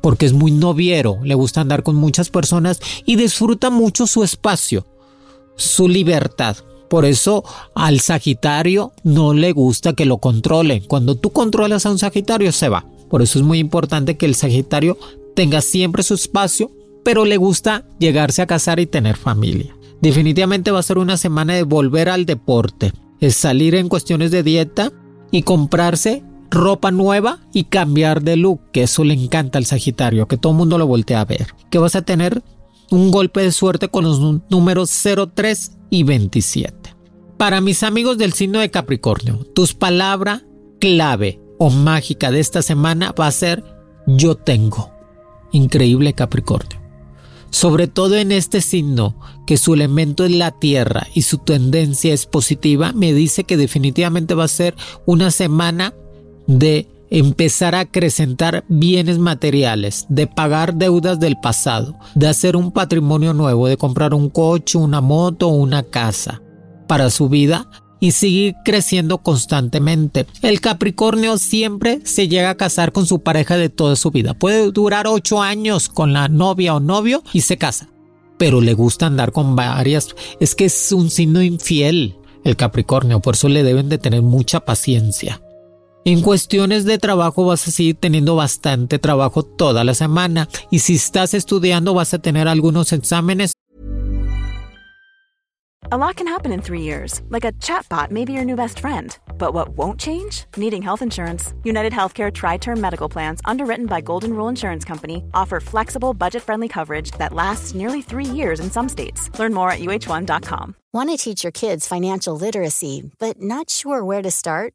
porque 0.00 0.26
es 0.26 0.32
muy 0.32 0.52
noviero, 0.52 1.18
le 1.24 1.34
gusta 1.34 1.60
andar 1.60 1.82
con 1.82 1.96
muchas 1.96 2.30
personas 2.30 2.78
y 3.04 3.16
disfruta 3.16 3.70
mucho 3.70 4.06
su 4.06 4.22
espacio, 4.22 4.86
su 5.56 5.88
libertad. 5.88 6.56
Por 6.88 7.04
eso 7.04 7.44
al 7.74 8.00
Sagitario 8.00 8.92
no 9.02 9.34
le 9.34 9.52
gusta 9.52 9.94
que 9.94 10.04
lo 10.04 10.18
controlen. 10.18 10.84
Cuando 10.86 11.16
tú 11.16 11.30
controlas 11.30 11.86
a 11.86 11.90
un 11.90 11.98
Sagitario 11.98 12.52
se 12.52 12.68
va. 12.68 12.86
Por 13.08 13.22
eso 13.22 13.38
es 13.38 13.44
muy 13.44 13.58
importante 13.58 14.16
que 14.16 14.26
el 14.26 14.34
Sagitario 14.34 14.98
tenga 15.34 15.60
siempre 15.60 16.02
su 16.02 16.14
espacio, 16.14 16.70
pero 17.04 17.24
le 17.24 17.36
gusta 17.36 17.84
llegarse 17.98 18.42
a 18.42 18.46
casar 18.46 18.80
y 18.80 18.86
tener 18.86 19.16
familia. 19.16 19.76
Definitivamente 20.00 20.70
va 20.70 20.80
a 20.80 20.82
ser 20.82 20.98
una 20.98 21.16
semana 21.16 21.54
de 21.54 21.62
volver 21.62 22.08
al 22.08 22.26
deporte. 22.26 22.92
Salir 23.30 23.74
en 23.74 23.88
cuestiones 23.88 24.30
de 24.30 24.42
dieta 24.42 24.92
y 25.30 25.42
comprarse 25.42 26.22
ropa 26.50 26.90
nueva 26.90 27.40
y 27.52 27.64
cambiar 27.64 28.22
de 28.22 28.36
look, 28.36 28.60
que 28.72 28.84
eso 28.84 29.02
le 29.04 29.14
encanta 29.14 29.58
al 29.58 29.64
Sagitario, 29.64 30.28
que 30.28 30.36
todo 30.36 30.52
el 30.52 30.58
mundo 30.58 30.78
lo 30.78 30.86
voltea 30.86 31.20
a 31.20 31.24
ver. 31.24 31.48
Que 31.70 31.78
vas 31.78 31.96
a 31.96 32.02
tener 32.02 32.42
un 32.90 33.10
golpe 33.10 33.42
de 33.42 33.52
suerte 33.52 33.88
con 33.88 34.04
los 34.04 34.20
números 34.50 34.90
03 35.34 35.72
y 35.90 36.02
27. 36.02 36.94
Para 37.36 37.60
mis 37.60 37.82
amigos 37.82 38.18
del 38.18 38.32
signo 38.32 38.60
de 38.60 38.70
Capricornio, 38.70 39.44
tus 39.54 39.74
palabra 39.74 40.42
clave 40.80 41.40
o 41.58 41.70
mágica 41.70 42.30
de 42.30 42.40
esta 42.40 42.62
semana 42.62 43.12
va 43.12 43.26
a 43.26 43.32
ser 43.32 43.64
yo 44.06 44.36
tengo. 44.36 44.90
Increíble 45.52 46.12
Capricornio. 46.12 46.80
Sobre 47.50 47.86
todo 47.86 48.16
en 48.16 48.32
este 48.32 48.60
signo, 48.60 49.16
que 49.46 49.56
su 49.56 49.74
elemento 49.74 50.24
es 50.24 50.32
la 50.32 50.50
tierra 50.50 51.06
y 51.14 51.22
su 51.22 51.38
tendencia 51.38 52.12
es 52.12 52.26
positiva, 52.26 52.92
me 52.92 53.12
dice 53.12 53.44
que 53.44 53.56
definitivamente 53.56 54.34
va 54.34 54.44
a 54.44 54.48
ser 54.48 54.74
una 55.06 55.30
semana 55.30 55.94
de 56.46 56.88
empezar 57.14 57.76
a 57.76 57.80
acrecentar 57.80 58.64
bienes 58.68 59.20
materiales, 59.20 60.04
de 60.08 60.26
pagar 60.26 60.74
deudas 60.74 61.20
del 61.20 61.38
pasado, 61.38 61.96
de 62.16 62.26
hacer 62.26 62.56
un 62.56 62.72
patrimonio 62.72 63.32
nuevo, 63.32 63.68
de 63.68 63.76
comprar 63.76 64.14
un 64.14 64.28
coche, 64.28 64.78
una 64.78 65.00
moto 65.00 65.46
una 65.46 65.84
casa 65.84 66.42
para 66.88 67.10
su 67.10 67.28
vida 67.28 67.70
y 68.00 68.10
seguir 68.10 68.56
creciendo 68.64 69.18
constantemente. 69.18 70.26
El 70.42 70.60
Capricornio 70.60 71.38
siempre 71.38 72.00
se 72.04 72.26
llega 72.26 72.50
a 72.50 72.56
casar 72.56 72.90
con 72.90 73.06
su 73.06 73.22
pareja 73.22 73.56
de 73.56 73.68
toda 73.68 73.94
su 73.94 74.10
vida. 74.10 74.34
Puede 74.34 74.72
durar 74.72 75.06
ocho 75.06 75.40
años 75.40 75.88
con 75.88 76.12
la 76.12 76.28
novia 76.28 76.74
o 76.74 76.80
novio 76.80 77.22
y 77.32 77.42
se 77.42 77.56
casa. 77.56 77.88
Pero 78.38 78.60
le 78.60 78.74
gusta 78.74 79.06
andar 79.06 79.30
con 79.30 79.54
varias. 79.54 80.08
Es 80.40 80.56
que 80.56 80.64
es 80.64 80.90
un 80.90 81.10
signo 81.10 81.40
infiel 81.40 82.16
el 82.42 82.56
Capricornio, 82.56 83.20
por 83.20 83.34
eso 83.34 83.48
le 83.48 83.62
deben 83.62 83.88
de 83.88 83.98
tener 83.98 84.20
mucha 84.20 84.60
paciencia. 84.60 85.40
En 86.06 86.20
cuestiones 86.20 86.84
de 86.84 86.98
trabajo 86.98 87.46
vas 87.46 87.66
a 87.66 87.70
seguir 87.70 87.96
teniendo 87.98 88.36
bastante 88.36 88.98
trabajo 88.98 89.42
toda 89.42 89.84
la 89.84 89.94
semana 89.94 90.50
y 90.70 90.80
si 90.80 90.96
estás 90.96 91.32
estudiando 91.32 91.94
vas 91.94 92.12
a 92.12 92.18
tener 92.18 92.46
algunos 92.46 92.92
exámenes. 92.92 93.52
A 95.90 95.96
lot 95.96 96.16
can 96.16 96.26
happen 96.26 96.52
in 96.52 96.60
three 96.60 96.82
years, 96.82 97.22
like 97.30 97.46
a 97.46 97.52
chatbot 97.52 98.10
may 98.10 98.24
be 98.24 98.32
your 98.34 98.44
new 98.44 98.56
best 98.56 98.80
friend. 98.80 99.16
But 99.38 99.54
what 99.54 99.76
won't 99.78 99.98
change? 99.98 100.44
Needing 100.58 100.82
health 100.82 101.00
insurance. 101.00 101.54
United 101.62 101.92
Healthcare 101.92 102.30
Tri 102.30 102.58
Term 102.58 102.80
Medical 102.80 103.08
Plans, 103.08 103.40
underwritten 103.46 103.86
by 103.86 104.02
Golden 104.02 104.34
Rule 104.34 104.48
Insurance 104.48 104.84
Company, 104.84 105.24
offer 105.32 105.58
flexible, 105.60 106.12
budget 106.12 106.42
friendly 106.42 106.68
coverage 106.68 107.12
that 107.12 107.32
lasts 107.32 107.74
nearly 107.74 108.02
three 108.02 108.26
years 108.26 108.60
in 108.60 108.70
some 108.70 108.90
states. 108.90 109.30
Learn 109.38 109.54
more 109.54 109.70
at 109.70 109.80
uh1.com. 109.80 110.74
Want 110.92 111.10
to 111.10 111.16
teach 111.16 111.44
your 111.44 111.52
kids 111.52 111.86
financial 111.86 112.36
literacy, 112.36 113.10
but 113.18 113.40
not 113.40 113.70
sure 113.70 114.04
where 114.04 114.22
to 114.22 114.30
start? 114.30 114.74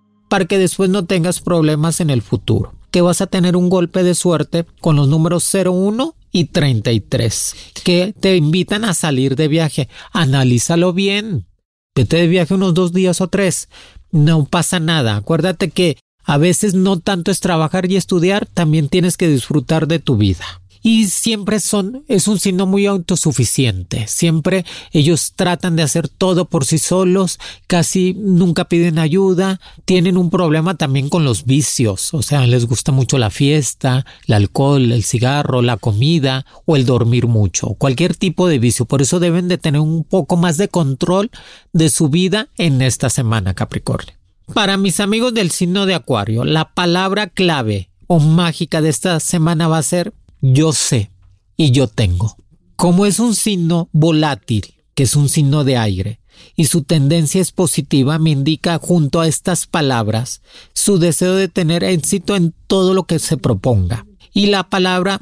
para 0.31 0.45
que 0.45 0.57
después 0.57 0.89
no 0.89 1.03
tengas 1.03 1.41
problemas 1.41 1.99
en 1.99 2.09
el 2.09 2.21
futuro. 2.21 2.73
Que 2.89 3.01
vas 3.01 3.19
a 3.19 3.27
tener 3.27 3.57
un 3.57 3.69
golpe 3.69 4.01
de 4.01 4.15
suerte 4.15 4.65
con 4.79 4.95
los 4.95 5.09
números 5.09 5.45
01 5.53 6.15
y 6.31 6.45
33 6.45 7.55
que 7.83 8.15
te 8.17 8.37
invitan 8.37 8.85
a 8.85 8.93
salir 8.93 9.35
de 9.35 9.49
viaje. 9.49 9.89
Analízalo 10.13 10.93
bien. 10.93 11.47
Vete 11.93 12.15
de 12.15 12.27
viaje 12.27 12.53
unos 12.53 12.73
dos 12.73 12.93
días 12.93 13.19
o 13.19 13.27
tres. 13.27 13.67
No 14.09 14.45
pasa 14.45 14.79
nada. 14.79 15.17
Acuérdate 15.17 15.69
que 15.69 15.97
a 16.23 16.37
veces 16.37 16.75
no 16.75 17.01
tanto 17.01 17.29
es 17.29 17.41
trabajar 17.41 17.91
y 17.91 17.97
estudiar, 17.97 18.45
también 18.45 18.87
tienes 18.87 19.17
que 19.17 19.27
disfrutar 19.27 19.85
de 19.85 19.99
tu 19.99 20.15
vida 20.15 20.45
y 20.81 21.07
siempre 21.07 21.59
son, 21.59 22.03
es 22.07 22.27
un 22.27 22.39
signo 22.39 22.65
muy 22.65 22.85
autosuficiente. 22.85 24.07
Siempre 24.07 24.65
ellos 24.91 25.33
tratan 25.35 25.75
de 25.75 25.83
hacer 25.83 26.09
todo 26.09 26.45
por 26.45 26.65
sí 26.65 26.77
solos, 26.77 27.39
casi 27.67 28.15
nunca 28.17 28.65
piden 28.65 28.99
ayuda, 28.99 29.59
tienen 29.85 30.17
un 30.17 30.29
problema 30.29 30.75
también 30.75 31.09
con 31.09 31.23
los 31.23 31.45
vicios, 31.45 32.13
o 32.13 32.21
sea, 32.21 32.47
les 32.47 32.65
gusta 32.65 32.91
mucho 32.91 33.17
la 33.17 33.29
fiesta, 33.29 34.05
el 34.27 34.33
alcohol, 34.33 34.91
el 34.91 35.03
cigarro, 35.03 35.61
la 35.61 35.77
comida 35.77 36.45
o 36.65 36.75
el 36.75 36.85
dormir 36.85 37.27
mucho, 37.27 37.75
cualquier 37.75 38.15
tipo 38.15 38.47
de 38.47 38.59
vicio. 38.59 38.85
Por 38.85 39.01
eso 39.01 39.19
deben 39.19 39.47
de 39.47 39.57
tener 39.57 39.81
un 39.81 40.03
poco 40.03 40.37
más 40.37 40.57
de 40.57 40.67
control 40.67 41.29
de 41.73 41.89
su 41.89 42.09
vida 42.09 42.47
en 42.57 42.81
esta 42.81 43.09
semana, 43.09 43.53
Capricornio. 43.53 44.15
Para 44.53 44.77
mis 44.77 44.99
amigos 44.99 45.33
del 45.33 45.51
signo 45.51 45.85
de 45.85 45.95
Acuario, 45.95 46.43
la 46.43 46.73
palabra 46.73 47.27
clave 47.27 47.89
o 48.07 48.19
mágica 48.19 48.81
de 48.81 48.89
esta 48.89 49.19
semana 49.21 49.69
va 49.69 49.77
a 49.77 49.83
ser 49.83 50.13
yo 50.41 50.73
sé 50.73 51.11
y 51.55 51.71
yo 51.71 51.87
tengo. 51.87 52.35
Como 52.75 53.05
es 53.05 53.19
un 53.19 53.35
signo 53.35 53.89
volátil, 53.91 54.73
que 54.95 55.03
es 55.03 55.15
un 55.15 55.29
signo 55.29 55.63
de 55.63 55.77
aire, 55.77 56.19
y 56.55 56.65
su 56.65 56.83
tendencia 56.83 57.41
es 57.41 57.51
positiva, 57.51 58.17
me 58.17 58.31
indica 58.31 58.79
junto 58.79 59.19
a 59.19 59.27
estas 59.27 59.67
palabras 59.67 60.41
su 60.73 60.97
deseo 60.97 61.35
de 61.35 61.47
tener 61.47 61.83
éxito 61.83 62.35
en 62.35 62.53
todo 62.67 62.93
lo 62.93 63.03
que 63.03 63.19
se 63.19 63.37
proponga. 63.37 64.05
Y 64.33 64.47
la 64.47 64.69
palabra 64.69 65.21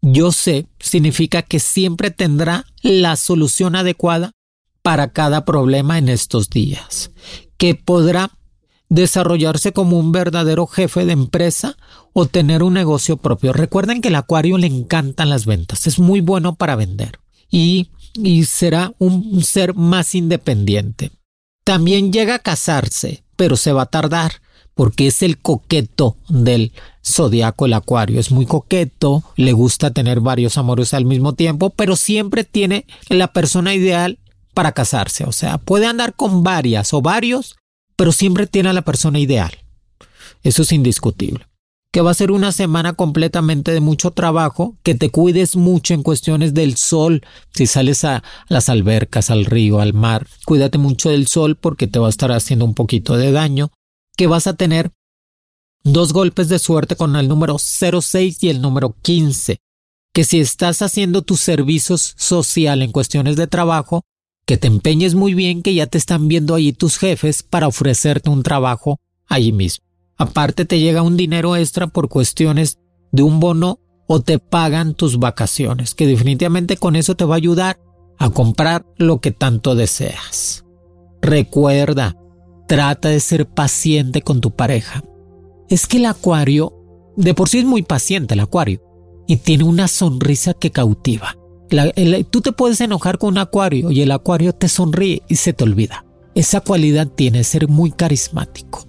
yo 0.00 0.32
sé 0.32 0.66
significa 0.78 1.42
que 1.42 1.60
siempre 1.60 2.10
tendrá 2.10 2.66
la 2.82 3.16
solución 3.16 3.76
adecuada 3.76 4.32
para 4.82 5.12
cada 5.12 5.44
problema 5.44 5.98
en 5.98 6.08
estos 6.08 6.50
días, 6.50 7.10
que 7.56 7.74
podrá 7.74 8.30
desarrollarse 8.90 9.72
como 9.72 9.98
un 9.98 10.12
verdadero 10.12 10.66
jefe 10.66 11.06
de 11.06 11.12
empresa 11.12 11.76
o 12.14 12.24
tener 12.26 12.62
un 12.62 12.72
negocio 12.72 13.18
propio. 13.18 13.52
Recuerden 13.52 14.00
que 14.00 14.08
el 14.08 14.14
acuario 14.14 14.56
le 14.56 14.68
encantan 14.68 15.28
las 15.28 15.44
ventas, 15.44 15.86
es 15.86 15.98
muy 15.98 16.22
bueno 16.22 16.54
para 16.54 16.76
vender 16.76 17.18
y, 17.50 17.90
y 18.14 18.44
será 18.44 18.94
un 18.98 19.44
ser 19.44 19.74
más 19.74 20.14
independiente. 20.14 21.10
También 21.64 22.12
llega 22.12 22.36
a 22.36 22.38
casarse, 22.38 23.24
pero 23.36 23.56
se 23.56 23.72
va 23.72 23.82
a 23.82 23.86
tardar 23.86 24.32
porque 24.74 25.06
es 25.06 25.22
el 25.22 25.38
coqueto 25.38 26.16
del 26.28 26.72
zodiaco, 27.04 27.66
el 27.66 27.74
acuario. 27.74 28.20
Es 28.20 28.30
muy 28.30 28.46
coqueto, 28.46 29.22
le 29.36 29.52
gusta 29.52 29.90
tener 29.90 30.20
varios 30.20 30.58
amores 30.58 30.94
al 30.94 31.04
mismo 31.04 31.34
tiempo, 31.34 31.70
pero 31.70 31.96
siempre 31.96 32.44
tiene 32.44 32.86
la 33.08 33.32
persona 33.32 33.74
ideal 33.74 34.18
para 34.52 34.72
casarse. 34.72 35.24
O 35.24 35.32
sea, 35.32 35.58
puede 35.58 35.86
andar 35.86 36.14
con 36.14 36.42
varias 36.42 36.92
o 36.92 37.02
varios, 37.02 37.56
pero 37.96 38.12
siempre 38.12 38.46
tiene 38.46 38.70
a 38.70 38.72
la 38.72 38.82
persona 38.82 39.18
ideal. 39.18 39.52
Eso 40.42 40.62
es 40.62 40.72
indiscutible. 40.72 41.46
Que 41.94 42.00
va 42.00 42.10
a 42.10 42.14
ser 42.14 42.32
una 42.32 42.50
semana 42.50 42.94
completamente 42.94 43.70
de 43.70 43.78
mucho 43.78 44.10
trabajo, 44.10 44.76
que 44.82 44.96
te 44.96 45.10
cuides 45.10 45.54
mucho 45.54 45.94
en 45.94 46.02
cuestiones 46.02 46.52
del 46.52 46.76
sol. 46.76 47.24
Si 47.54 47.68
sales 47.68 48.02
a 48.02 48.24
las 48.48 48.68
albercas, 48.68 49.30
al 49.30 49.44
río, 49.44 49.78
al 49.78 49.94
mar, 49.94 50.26
cuídate 50.44 50.76
mucho 50.76 51.10
del 51.10 51.28
sol 51.28 51.54
porque 51.54 51.86
te 51.86 52.00
va 52.00 52.08
a 52.08 52.10
estar 52.10 52.32
haciendo 52.32 52.64
un 52.64 52.74
poquito 52.74 53.16
de 53.16 53.30
daño. 53.30 53.70
Que 54.16 54.26
vas 54.26 54.48
a 54.48 54.54
tener 54.54 54.90
dos 55.84 56.12
golpes 56.12 56.48
de 56.48 56.58
suerte 56.58 56.96
con 56.96 57.14
el 57.14 57.28
número 57.28 57.58
06 57.60 58.42
y 58.42 58.48
el 58.48 58.60
número 58.60 58.96
15. 59.00 59.58
Que 60.12 60.24
si 60.24 60.40
estás 60.40 60.82
haciendo 60.82 61.22
tu 61.22 61.36
servicio 61.36 61.96
social 61.96 62.82
en 62.82 62.90
cuestiones 62.90 63.36
de 63.36 63.46
trabajo, 63.46 64.02
que 64.46 64.56
te 64.56 64.66
empeñes 64.66 65.14
muy 65.14 65.34
bien 65.34 65.62
que 65.62 65.74
ya 65.74 65.86
te 65.86 65.98
están 65.98 66.26
viendo 66.26 66.56
allí 66.56 66.72
tus 66.72 66.98
jefes 66.98 67.44
para 67.44 67.68
ofrecerte 67.68 68.30
un 68.30 68.42
trabajo 68.42 68.98
allí 69.28 69.52
mismo. 69.52 69.84
Aparte 70.16 70.64
te 70.64 70.78
llega 70.78 71.02
un 71.02 71.16
dinero 71.16 71.56
extra 71.56 71.86
por 71.86 72.08
cuestiones 72.08 72.78
de 73.12 73.22
un 73.22 73.40
bono 73.40 73.80
o 74.06 74.20
te 74.20 74.38
pagan 74.38 74.94
tus 74.94 75.18
vacaciones, 75.18 75.94
que 75.94 76.06
definitivamente 76.06 76.76
con 76.76 76.96
eso 76.96 77.16
te 77.16 77.24
va 77.24 77.34
a 77.34 77.38
ayudar 77.38 77.80
a 78.18 78.30
comprar 78.30 78.86
lo 78.96 79.20
que 79.20 79.30
tanto 79.30 79.74
deseas. 79.74 80.64
Recuerda, 81.20 82.16
trata 82.68 83.08
de 83.08 83.20
ser 83.20 83.48
paciente 83.48 84.22
con 84.22 84.40
tu 84.40 84.50
pareja. 84.50 85.02
Es 85.68 85.86
que 85.86 85.96
el 85.96 86.06
acuario, 86.06 86.74
de 87.16 87.34
por 87.34 87.48
sí 87.48 87.58
es 87.58 87.64
muy 87.64 87.82
paciente 87.82 88.34
el 88.34 88.40
acuario, 88.40 88.82
y 89.26 89.38
tiene 89.38 89.64
una 89.64 89.88
sonrisa 89.88 90.52
que 90.52 90.70
cautiva 90.70 91.34
tú 92.30 92.40
te 92.40 92.52
puedes 92.52 92.80
enojar 92.80 93.18
con 93.18 93.30
un 93.30 93.38
acuario 93.38 93.90
y 93.90 94.02
el 94.02 94.10
acuario 94.10 94.52
te 94.52 94.68
sonríe 94.68 95.22
y 95.28 95.36
se 95.36 95.52
te 95.52 95.64
olvida. 95.64 96.04
Esa 96.34 96.60
cualidad 96.60 97.08
tiene 97.08 97.44
ser 97.44 97.68
muy 97.68 97.90
carismático. 97.90 98.86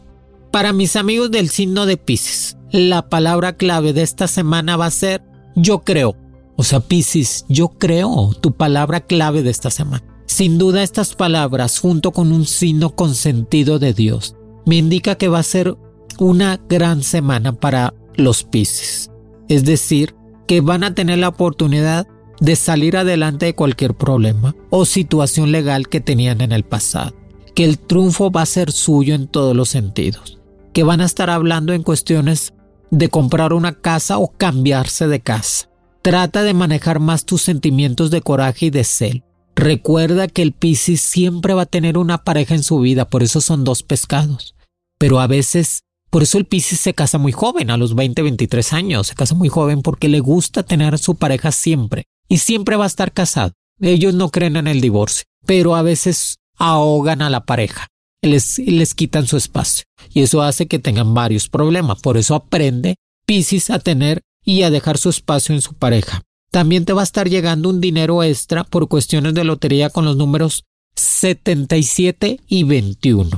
Para 0.55 0.71
mis 0.71 0.95
amigos 0.95 1.31
del 1.31 1.49
signo 1.49 1.85
de 1.85 1.97
Pisces, 1.97 2.55
la 2.71 3.09
palabra 3.09 3.57
clave 3.57 3.91
de 3.91 4.03
esta 4.03 4.25
semana 4.25 4.77
va 4.77 4.85
a 4.85 4.89
ser 4.89 5.21
yo 5.57 5.79
creo. 5.79 6.15
O 6.55 6.63
sea, 6.63 6.79
Pisces, 6.79 7.43
yo 7.49 7.67
creo, 7.77 8.31
tu 8.39 8.53
palabra 8.53 9.01
clave 9.01 9.43
de 9.43 9.49
esta 9.49 9.69
semana. 9.69 10.05
Sin 10.27 10.57
duda 10.57 10.81
estas 10.81 11.13
palabras, 11.13 11.77
junto 11.77 12.13
con 12.13 12.31
un 12.31 12.45
signo 12.45 12.95
consentido 12.95 13.79
de 13.79 13.93
Dios, 13.93 14.37
me 14.65 14.77
indica 14.77 15.15
que 15.15 15.27
va 15.27 15.39
a 15.39 15.43
ser 15.43 15.75
una 16.19 16.57
gran 16.69 17.03
semana 17.03 17.51
para 17.51 17.93
los 18.15 18.45
Pisces. 18.45 19.11
Es 19.49 19.65
decir, 19.65 20.15
que 20.47 20.61
van 20.61 20.85
a 20.85 20.95
tener 20.95 21.17
la 21.17 21.27
oportunidad 21.27 22.07
de 22.39 22.55
salir 22.55 22.95
adelante 22.95 23.47
de 23.47 23.55
cualquier 23.55 23.93
problema 23.93 24.55
o 24.69 24.85
situación 24.85 25.51
legal 25.51 25.89
que 25.89 25.99
tenían 25.99 26.39
en 26.39 26.53
el 26.53 26.63
pasado, 26.63 27.13
que 27.55 27.65
el 27.65 27.77
triunfo 27.77 28.31
va 28.31 28.43
a 28.43 28.45
ser 28.45 28.71
suyo 28.71 29.15
en 29.15 29.27
todos 29.27 29.53
los 29.53 29.67
sentidos, 29.67 30.39
que 30.75 30.83
van 30.83 30.99
a 30.99 31.05
estar 31.05 31.29
hablando 31.29 31.71
en 31.71 31.83
cuestiones 31.83 32.53
de 32.91 33.07
comprar 33.07 33.53
una 33.53 33.79
casa 33.79 34.17
o 34.17 34.27
cambiarse 34.27 35.07
de 35.07 35.21
casa. 35.21 35.69
Trata 36.01 36.43
de 36.43 36.53
manejar 36.53 36.99
más 36.99 37.23
tus 37.23 37.43
sentimientos 37.43 38.11
de 38.11 38.21
coraje 38.21 38.65
y 38.65 38.69
de 38.71 38.83
cel. 38.83 39.23
Recuerda 39.55 40.27
que 40.27 40.41
el 40.41 40.51
Piscis 40.51 40.99
siempre 40.99 41.53
va 41.53 41.61
a 41.61 41.65
tener 41.65 41.97
una 41.97 42.25
pareja 42.25 42.55
en 42.55 42.63
su 42.63 42.79
vida, 42.79 43.09
por 43.09 43.23
eso 43.23 43.39
son 43.39 43.63
dos 43.63 43.83
pescados. 43.83 44.53
Pero 44.97 45.21
a 45.21 45.27
veces, 45.27 45.83
por 46.09 46.23
eso 46.23 46.37
el 46.37 46.45
Piscis 46.45 46.81
se 46.81 46.93
casa 46.93 47.19
muy 47.19 47.31
joven, 47.31 47.71
a 47.71 47.77
los 47.77 47.95
20, 47.95 48.21
23 48.21 48.73
años, 48.73 49.07
se 49.07 49.15
casa 49.15 49.33
muy 49.33 49.47
joven 49.47 49.81
porque 49.81 50.09
le 50.09 50.19
gusta 50.19 50.63
tener 50.63 50.93
a 50.93 50.97
su 50.97 51.15
pareja 51.15 51.53
siempre 51.53 52.03
y 52.27 52.39
siempre 52.39 52.75
va 52.75 52.83
a 52.83 52.87
estar 52.87 53.13
casado. 53.13 53.53
Ellos 53.79 54.13
no 54.13 54.29
creen 54.29 54.57
en 54.57 54.67
el 54.67 54.81
divorcio, 54.81 55.23
pero 55.45 55.73
a 55.77 55.83
veces 55.83 56.39
ahogan 56.57 57.21
a 57.21 57.29
la 57.29 57.45
pareja, 57.45 57.87
les, 58.25 58.59
les 58.59 58.93
quitan 58.93 59.27
su 59.27 59.37
espacio 59.37 59.85
y 60.13 60.21
eso 60.21 60.41
hace 60.41 60.67
que 60.67 60.79
tengan 60.79 61.13
varios 61.13 61.49
problemas. 61.49 62.01
Por 62.01 62.17
eso 62.17 62.35
aprende 62.35 62.95
Piscis 63.25 63.69
a 63.69 63.79
tener 63.79 64.21
y 64.43 64.63
a 64.63 64.69
dejar 64.69 64.97
su 64.97 65.09
espacio 65.09 65.55
en 65.55 65.61
su 65.61 65.73
pareja. 65.73 66.21
También 66.51 66.85
te 66.85 66.93
va 66.93 67.01
a 67.01 67.03
estar 67.03 67.29
llegando 67.29 67.69
un 67.69 67.81
dinero 67.81 68.23
extra 68.23 68.63
por 68.63 68.87
cuestiones 68.87 69.33
de 69.33 69.43
lotería 69.43 69.89
con 69.89 70.05
los 70.05 70.15
números 70.15 70.63
77 70.95 72.39
y 72.47 72.63
21. 72.63 73.29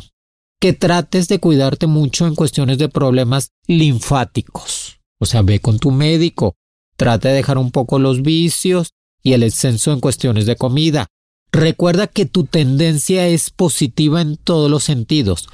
Que 0.59 0.73
trates 0.73 1.27
de 1.27 1.39
cuidarte 1.39 1.87
mucho 1.87 2.27
en 2.27 2.35
cuestiones 2.35 2.77
de 2.77 2.89
problemas 2.89 3.51
linfáticos. 3.67 4.99
O 5.19 5.25
sea, 5.25 5.41
ve 5.41 5.59
con 5.59 5.79
tu 5.79 5.91
médico, 5.91 6.55
trata 6.95 7.29
de 7.29 7.35
dejar 7.35 7.57
un 7.57 7.71
poco 7.71 7.99
los 7.99 8.21
vicios 8.21 8.91
y 9.23 9.33
el 9.33 9.43
exceso 9.43 9.91
en 9.93 9.99
cuestiones 9.99 10.45
de 10.45 10.55
comida. 10.55 11.07
Recuerda 11.57 12.05
que 12.05 12.27
tu 12.27 12.43
tendencia 12.43 13.25
es 13.25 13.49
positiva 13.49 14.21
en 14.21 14.37
todos 14.37 14.69
los 14.69 14.83
sentidos. 14.83 15.49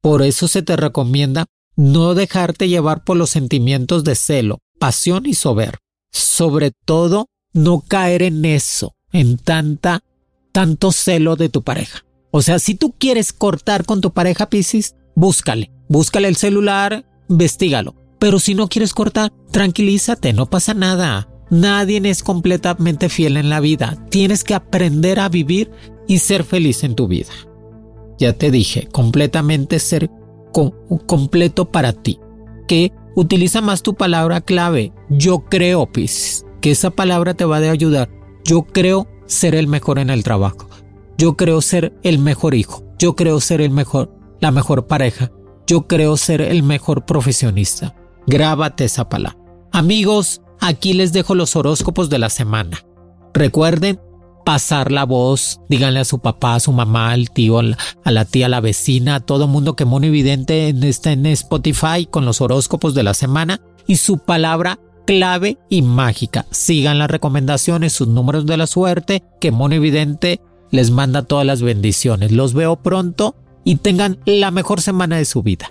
Por 0.00 0.22
eso 0.22 0.46
se 0.46 0.62
te 0.62 0.76
recomienda 0.76 1.46
no 1.74 2.14
dejarte 2.14 2.68
llevar 2.68 3.02
por 3.02 3.16
los 3.16 3.30
sentimientos 3.30 4.04
de 4.04 4.14
celo, 4.14 4.58
pasión 4.78 5.26
y 5.26 5.34
sober. 5.34 5.78
Sobre 6.12 6.70
todo, 6.84 7.26
no 7.52 7.80
caer 7.80 8.22
en 8.22 8.44
eso, 8.44 8.94
en 9.10 9.36
tanta, 9.36 10.04
tanto 10.52 10.92
celo 10.92 11.34
de 11.34 11.48
tu 11.48 11.64
pareja. 11.64 12.04
O 12.30 12.40
sea, 12.40 12.60
si 12.60 12.76
tú 12.76 12.94
quieres 12.96 13.32
cortar 13.32 13.84
con 13.84 14.00
tu 14.00 14.12
pareja 14.12 14.48
Piscis, 14.48 14.94
búscale, 15.16 15.72
búscale 15.88 16.28
el 16.28 16.36
celular, 16.36 17.04
investigalo. 17.28 17.96
Pero 18.20 18.38
si 18.38 18.54
no 18.54 18.68
quieres 18.68 18.94
cortar, 18.94 19.32
tranquilízate, 19.50 20.32
no 20.32 20.46
pasa 20.46 20.72
nada. 20.72 21.28
Nadie 21.50 22.00
es 22.04 22.22
completamente 22.22 23.08
fiel 23.08 23.36
en 23.36 23.48
la 23.48 23.60
vida. 23.60 23.96
Tienes 24.10 24.44
que 24.44 24.54
aprender 24.54 25.20
a 25.20 25.28
vivir 25.28 25.70
y 26.06 26.18
ser 26.18 26.44
feliz 26.44 26.84
en 26.84 26.94
tu 26.94 27.08
vida. 27.08 27.32
Ya 28.18 28.32
te 28.32 28.50
dije, 28.50 28.88
completamente 28.88 29.78
ser 29.78 30.10
completo 31.06 31.70
para 31.70 31.92
ti. 31.92 32.18
Que 32.66 32.92
utiliza 33.14 33.60
más 33.60 33.82
tu 33.82 33.94
palabra 33.94 34.40
clave. 34.40 34.92
Yo 35.08 35.44
creo, 35.48 35.90
Pisces, 35.90 36.44
que 36.60 36.70
esa 36.70 36.90
palabra 36.90 37.34
te 37.34 37.44
va 37.44 37.58
a 37.58 37.70
ayudar. 37.70 38.10
Yo 38.44 38.62
creo 38.62 39.06
ser 39.26 39.54
el 39.54 39.68
mejor 39.68 39.98
en 39.98 40.10
el 40.10 40.24
trabajo. 40.24 40.68
Yo 41.16 41.36
creo 41.36 41.60
ser 41.60 41.94
el 42.02 42.18
mejor 42.18 42.54
hijo. 42.54 42.84
Yo 42.98 43.14
creo 43.14 43.40
ser 43.40 43.60
el 43.60 43.70
mejor, 43.70 44.12
la 44.40 44.50
mejor 44.50 44.86
pareja. 44.86 45.30
Yo 45.66 45.86
creo 45.86 46.16
ser 46.16 46.40
el 46.40 46.62
mejor 46.62 47.04
profesionista. 47.04 47.94
Grábate 48.26 48.84
esa 48.84 49.08
palabra. 49.08 49.38
Amigos, 49.72 50.40
aquí 50.60 50.92
les 50.92 51.12
dejo 51.12 51.34
los 51.34 51.56
horóscopos 51.56 52.10
de 52.10 52.18
la 52.18 52.30
semana. 52.30 52.84
Recuerden 53.34 54.00
pasar 54.44 54.90
la 54.90 55.04
voz, 55.04 55.60
díganle 55.68 56.00
a 56.00 56.04
su 56.04 56.20
papá, 56.20 56.54
a 56.54 56.60
su 56.60 56.72
mamá, 56.72 57.10
al 57.10 57.30
tío, 57.30 57.58
a 57.58 58.10
la 58.10 58.24
tía, 58.24 58.46
a 58.46 58.48
la 58.48 58.60
vecina, 58.60 59.16
a 59.16 59.20
todo 59.20 59.46
mundo 59.46 59.76
que 59.76 59.84
Mono 59.84 60.06
Evidente 60.06 60.74
está 60.82 61.12
en 61.12 61.26
Spotify 61.26 62.06
con 62.10 62.24
los 62.24 62.40
horóscopos 62.40 62.94
de 62.94 63.02
la 63.02 63.12
semana 63.12 63.60
y 63.86 63.96
su 63.96 64.18
palabra 64.18 64.78
clave 65.06 65.58
y 65.68 65.82
mágica. 65.82 66.46
Sigan 66.50 66.98
las 66.98 67.10
recomendaciones, 67.10 67.92
sus 67.92 68.08
números 68.08 68.46
de 68.46 68.56
la 68.56 68.66
suerte, 68.66 69.22
que 69.40 69.52
Mono 69.52 69.74
Evidente 69.74 70.40
les 70.70 70.90
manda 70.90 71.22
todas 71.22 71.46
las 71.46 71.62
bendiciones. 71.62 72.32
Los 72.32 72.54
veo 72.54 72.76
pronto 72.76 73.34
y 73.64 73.76
tengan 73.76 74.18
la 74.24 74.50
mejor 74.50 74.80
semana 74.80 75.16
de 75.16 75.24
su 75.24 75.42
vida. 75.42 75.70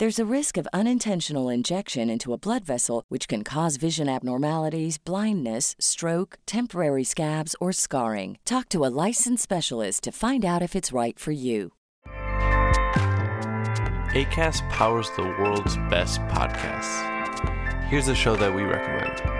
There's 0.00 0.18
a 0.18 0.24
risk 0.24 0.56
of 0.56 0.66
unintentional 0.72 1.50
injection 1.50 2.08
into 2.08 2.32
a 2.32 2.38
blood 2.38 2.64
vessel, 2.64 3.04
which 3.10 3.28
can 3.28 3.44
cause 3.44 3.76
vision 3.76 4.08
abnormalities, 4.08 4.96
blindness, 4.96 5.76
stroke, 5.78 6.38
temporary 6.46 7.04
scabs, 7.04 7.54
or 7.60 7.70
scarring. 7.70 8.38
Talk 8.46 8.70
to 8.70 8.86
a 8.86 8.94
licensed 9.06 9.42
specialist 9.42 10.04
to 10.04 10.10
find 10.10 10.42
out 10.42 10.62
if 10.62 10.74
it's 10.74 10.90
right 10.90 11.18
for 11.18 11.32
you. 11.32 11.72
ACAST 14.16 14.66
powers 14.70 15.10
the 15.18 15.36
world's 15.38 15.76
best 15.90 16.22
podcasts. 16.28 17.04
Here's 17.88 18.08
a 18.08 18.14
show 18.14 18.36
that 18.36 18.54
we 18.54 18.62
recommend. 18.62 19.39